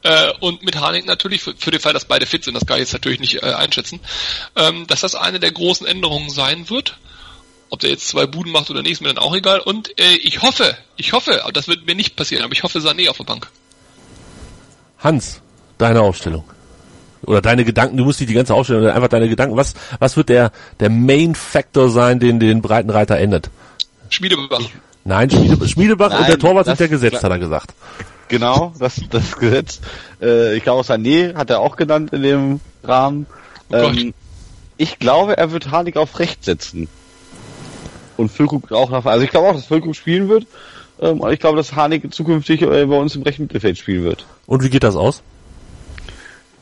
[0.02, 2.78] Äh, und mit Harnik natürlich, für, für den Fall, dass beide fit sind, das kann
[2.78, 4.00] ich jetzt natürlich nicht äh, einschätzen,
[4.56, 6.98] ähm, dass das eine der großen Änderungen sein wird.
[7.68, 9.60] Ob der jetzt zwei Buden macht oder nicht, ist mir dann auch egal.
[9.60, 12.78] Und äh, ich hoffe, ich hoffe, aber das wird mir nicht passieren, aber ich hoffe
[12.78, 13.48] Sané auf der Bank.
[14.98, 15.40] Hans,
[15.78, 16.44] deine Aufstellung.
[17.22, 19.56] Oder deine Gedanken, du musst nicht die ganze Aufstellung, sondern einfach deine Gedanken.
[19.56, 23.50] Was, was wird der, der Main Factor sein, den den Breitenreiter ändert?
[24.10, 24.60] Schmiedebach.
[25.04, 27.74] Nein, Schmiede, Schmiedebach und Nein, der Torwart sind das- ja gesetzt, hat er gesagt.
[28.28, 29.80] Genau, das, das Gesetz.
[30.20, 33.26] Äh, ich glaube, Sané hat er auch genannt in dem Rahmen.
[33.70, 33.76] Oh.
[33.76, 34.14] Ähm,
[34.76, 36.88] ich glaube, er wird Harnik auf rechts setzen.
[38.16, 40.46] Und Füllkrug auch nach, also ich glaube auch, dass Füllkrug spielen wird.
[41.00, 44.24] Ähm, und ich glaube, dass Harnik zukünftig äh, bei uns im rechten Mittelfeld spielen wird.
[44.46, 45.22] Und wie geht das aus?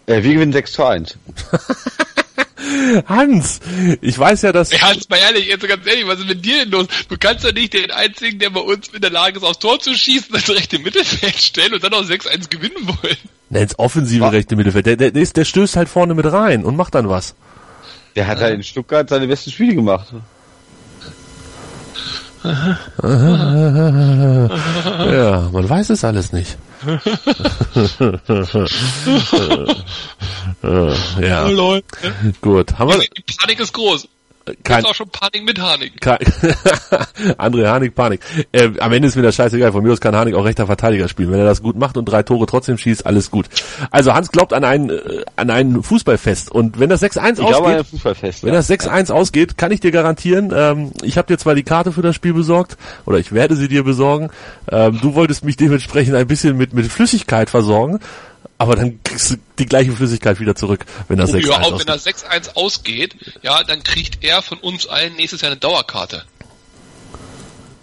[0.07, 1.19] Äh, wir gewinnen 6 zu 1.
[3.07, 3.61] Hans,
[4.01, 4.73] ich weiß ja, dass...
[4.73, 6.87] Ja, Hans, mal ehrlich, jetzt ganz ehrlich, was ist mit dir denn los?
[7.09, 9.79] Du kannst doch nicht den einzigen, der bei uns in der Lage ist, aufs Tor
[9.81, 13.17] zu schießen, das rechte Mittelfeld stellen und dann auch 6-1 gewinnen wollen.
[13.51, 14.87] Ne, ins offensive rechte Mittelfeld.
[14.87, 17.35] Der, der, der, ist, der stößt halt vorne mit rein und macht dann was.
[18.17, 20.09] Der hat halt in Stuttgart seine besten Spiele gemacht.
[25.13, 26.57] Ja, man weiß es alles nicht.
[31.21, 31.87] Ja, Leute.
[32.41, 32.79] gut.
[32.79, 34.09] Haben wir Die Panik ist groß.
[34.45, 36.01] Kein, Gibt's auch schon Panik mit Harnik.
[36.01, 36.19] kein
[37.39, 38.21] André Harnik Panik.
[38.53, 39.73] Äh, am Ende ist mir das scheißegal.
[39.73, 41.33] Von mir aus kann Harnik auch rechter Verteidiger spielen.
[41.33, 43.47] Wenn er das gut macht und drei Tore trotzdem schießt, alles gut.
[43.91, 47.57] Also Hans glaubt an ein äh, an ein Fußballfest und wenn das 6-1 Ich glaube,
[47.57, 48.43] ausgeht, ein Fußballfest.
[48.43, 48.57] Wenn ja.
[48.57, 52.03] das 6-1 ausgeht, kann ich dir garantieren, ähm, ich habe dir zwar die Karte für
[52.03, 52.77] das Spiel besorgt,
[53.07, 54.31] oder ich werde sie dir besorgen,
[54.71, 58.01] ähm, du wolltest mich dementsprechend ein bisschen mit, mit Flüssigkeit versorgen,
[58.59, 61.89] aber dann kriegst du die gleiche Flüssigkeit wieder zurück, wenn das 6-1 Ja, auch wenn
[61.89, 61.89] ausgeht.
[61.89, 66.25] das 6-1 ausgeht, ja, dann kriegt er von uns allen nächstes Jahr eine Dauerkarte.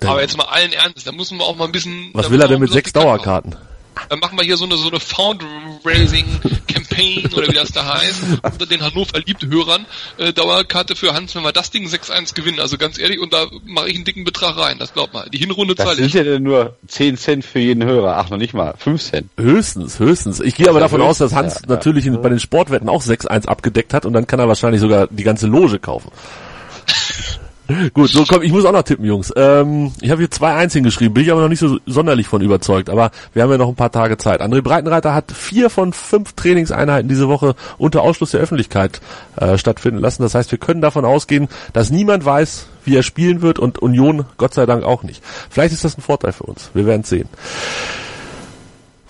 [0.03, 2.09] Aber jetzt mal allen Ernstes, da müssen wir auch mal ein bisschen...
[2.13, 3.55] Was will er denn mit sechs bekannt machen.
[4.09, 8.65] Dann machen wir hier so eine, so eine Fundraising-Campaign oder wie das da heißt, unter
[8.65, 9.85] den Hannover Liebhörern,
[10.17, 12.59] äh, Dauerkarte für Hans, wenn wir das Ding 6-1 gewinnen.
[12.59, 15.29] Also ganz ehrlich, und da mache ich einen dicken Betrag rein, das glaubt mal.
[15.29, 16.13] Die Hinrunde Das zahle sind ich.
[16.13, 18.17] ja dann nur 10 Cent für jeden Hörer.
[18.17, 18.73] Ach, noch nicht mal.
[18.77, 19.29] 5 Cent.
[19.37, 20.39] Höchstens, höchstens.
[20.39, 23.03] Ich gehe aber Ja, davon aus, dass Hans ja, natürlich in, bei den Sportwetten auch
[23.03, 26.11] 6-1 abgedeckt hat und dann kann er wahrscheinlich sogar die ganze Loge kaufen.
[27.93, 29.31] Gut, so komm, ich muss auch noch tippen, Jungs.
[29.35, 32.89] Ähm, ich habe hier 2-1 hingeschrieben, bin ich aber noch nicht so sonderlich von überzeugt,
[32.89, 34.41] aber wir haben ja noch ein paar Tage Zeit.
[34.41, 39.01] André Breitenreiter hat vier von fünf Trainingseinheiten diese Woche unter Ausschluss der Öffentlichkeit
[39.37, 40.23] äh, stattfinden lassen.
[40.23, 44.25] Das heißt, wir können davon ausgehen, dass niemand weiß, wie er spielen wird und Union
[44.37, 45.23] Gott sei Dank auch nicht.
[45.49, 46.71] Vielleicht ist das ein Vorteil für uns.
[46.73, 47.29] Wir werden sehen.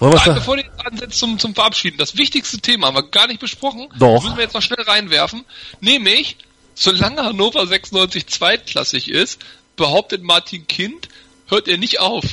[0.01, 3.27] Wollen Nein, bevor du jetzt ansetzt zum, zum Verabschieden, das wichtigste Thema haben wir gar
[3.27, 3.87] nicht besprochen.
[3.99, 4.15] Doch.
[4.15, 5.45] Das müssen wir jetzt noch schnell reinwerfen.
[5.79, 6.37] Nämlich,
[6.81, 9.39] solange Hannover 96 zweitklassig ist,
[9.75, 11.09] behauptet Martin Kind,
[11.47, 12.23] hört er nicht auf.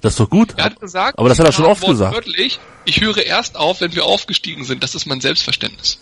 [0.00, 0.54] Das ist doch gut.
[0.56, 2.14] Er hat gesagt, Aber das hat er schon oft gesagt.
[2.14, 4.82] Wörtlich, ich höre erst auf, wenn wir aufgestiegen sind.
[4.82, 6.00] Das ist mein Selbstverständnis.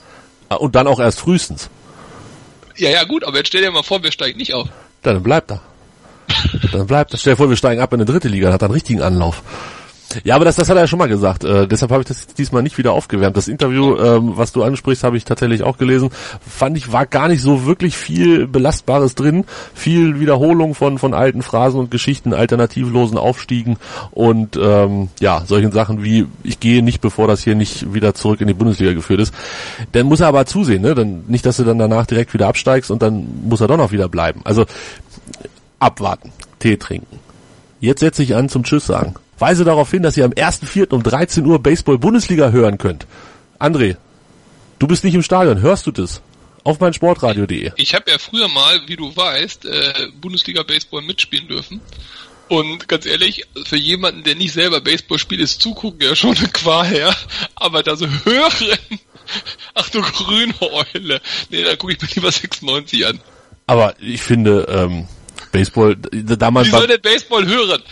[0.49, 1.69] Ah, Und dann auch erst frühestens.
[2.77, 4.69] Ja, ja, gut, aber jetzt stell dir mal vor, wir steigen nicht auf.
[5.03, 5.61] Dann bleibt er.
[6.73, 7.19] Dann bleibt er.
[7.19, 9.03] Stell dir vor, wir steigen ab in eine dritte Liga, dann hat er einen richtigen
[9.03, 9.43] Anlauf.
[10.25, 11.45] Ja, aber das, das hat er ja schon mal gesagt.
[11.45, 13.37] Äh, deshalb habe ich das diesmal nicht wieder aufgewärmt.
[13.37, 16.11] Das Interview, ähm, was du ansprichst, habe ich tatsächlich auch gelesen.
[16.47, 19.45] Fand ich, war gar nicht so wirklich viel Belastbares drin.
[19.75, 23.77] Viel Wiederholung von, von alten Phrasen und Geschichten, alternativlosen Aufstiegen
[24.11, 28.41] und ähm, ja, solchen Sachen wie, ich gehe nicht, bevor das hier nicht wieder zurück
[28.41, 29.35] in die Bundesliga geführt ist.
[29.93, 30.95] Dann muss er aber zusehen, ne?
[30.95, 33.93] Dann nicht, dass du dann danach direkt wieder absteigst und dann muss er doch noch
[33.93, 34.41] wieder bleiben.
[34.45, 34.65] Also
[35.79, 37.19] abwarten, Tee trinken.
[37.81, 39.15] Jetzt setze ich an zum Tschüss sagen.
[39.41, 40.93] Weise darauf hin, dass ihr am 1.4.
[40.93, 43.07] um 13 Uhr Baseball Bundesliga hören könnt.
[43.59, 43.97] André,
[44.79, 46.23] Du bist nicht im Stadion, hörst du das?
[46.63, 47.73] Auf mein Sportradio.de.
[47.77, 51.81] Ich habe ja früher mal, wie du weißt, äh, Bundesliga Baseball mitspielen dürfen.
[52.49, 56.49] Und ganz ehrlich, für jemanden, der nicht selber Baseball spielt, ist Zugucken ja schon eine
[56.49, 57.15] Qual her.
[57.57, 58.79] Aber da so hören,
[59.75, 61.21] ach du grüne Eule.
[61.51, 63.21] Nee, da gucke ich mir lieber 96 an.
[63.67, 65.09] Aber ich finde, ähm,
[65.53, 66.65] Baseball, da man...
[66.65, 67.83] Wie soll der Baseball hören?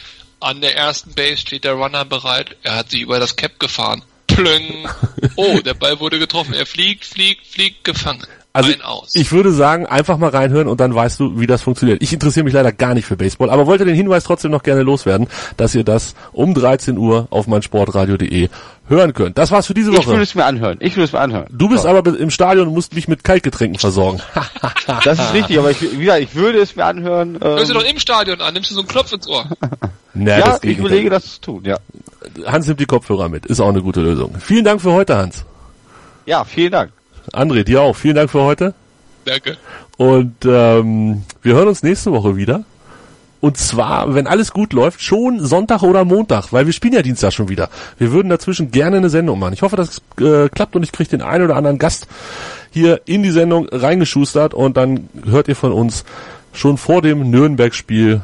[0.41, 2.57] An der ersten Base steht der Runner bereit.
[2.62, 4.03] Er hat sich über das Cap gefahren.
[4.26, 4.89] Plöng.
[5.37, 6.55] Oh, der Ball wurde getroffen.
[6.55, 8.26] Er fliegt, fliegt, fliegt, gefangen.
[8.57, 8.72] Also
[9.12, 12.02] ich würde sagen, einfach mal reinhören und dann weißt du, wie das funktioniert.
[12.02, 14.82] Ich interessiere mich leider gar nicht für Baseball, aber wollte den Hinweis trotzdem noch gerne
[14.82, 18.48] loswerden, dass ihr das um 13 Uhr auf meinsportradio.de
[18.88, 19.36] hören könnt.
[19.36, 20.00] Das war's für diese Woche.
[20.00, 20.78] Ich würde es mir anhören.
[20.80, 21.46] Ich würde es mir anhören.
[21.50, 21.88] Du bist so.
[21.88, 24.20] aber im Stadion und musst mich mit Kaltgetränken versorgen.
[25.04, 27.34] das ist richtig, aber ich, wieder, ich würde es mir anhören.
[27.34, 29.46] Ähm Hörst du doch im Stadion an, nimmst du so einen Klopf ins Ohr.
[30.14, 31.76] Na, ja, ich überlege, das zu tun, ja.
[32.46, 33.44] Hans nimmt die Kopfhörer mit.
[33.46, 34.34] Ist auch eine gute Lösung.
[34.40, 35.44] Vielen Dank für heute, Hans.
[36.24, 36.92] Ja, vielen Dank.
[37.33, 37.97] André, dir auch.
[37.97, 38.74] Vielen Dank für heute.
[39.24, 39.57] Danke.
[39.97, 42.64] Und ähm, wir hören uns nächste Woche wieder.
[43.41, 47.33] Und zwar, wenn alles gut läuft, schon Sonntag oder Montag, weil wir spielen ja Dienstag
[47.33, 47.68] schon wieder.
[47.99, 49.53] Wir würden dazwischen gerne eine Sendung machen.
[49.53, 52.07] Ich hoffe, das äh, klappt und ich kriege den einen oder anderen Gast
[52.70, 56.05] hier in die Sendung reingeschustert und dann hört ihr von uns
[56.53, 58.22] schon vor dem Nürnberg-Spiel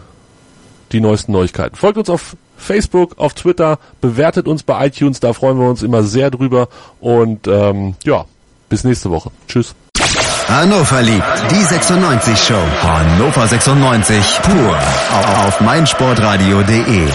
[0.92, 1.76] die neuesten Neuigkeiten.
[1.76, 6.02] Folgt uns auf Facebook, auf Twitter, bewertet uns bei iTunes, da freuen wir uns immer
[6.02, 6.68] sehr drüber
[7.00, 8.24] und ähm, ja,
[8.72, 9.30] bis nächste Woche.
[9.48, 9.74] Tschüss.
[10.48, 12.64] Hannover liebt die 96 Show.
[12.82, 14.78] Hannover 96 pur
[15.46, 17.06] auf meinsportradio.de.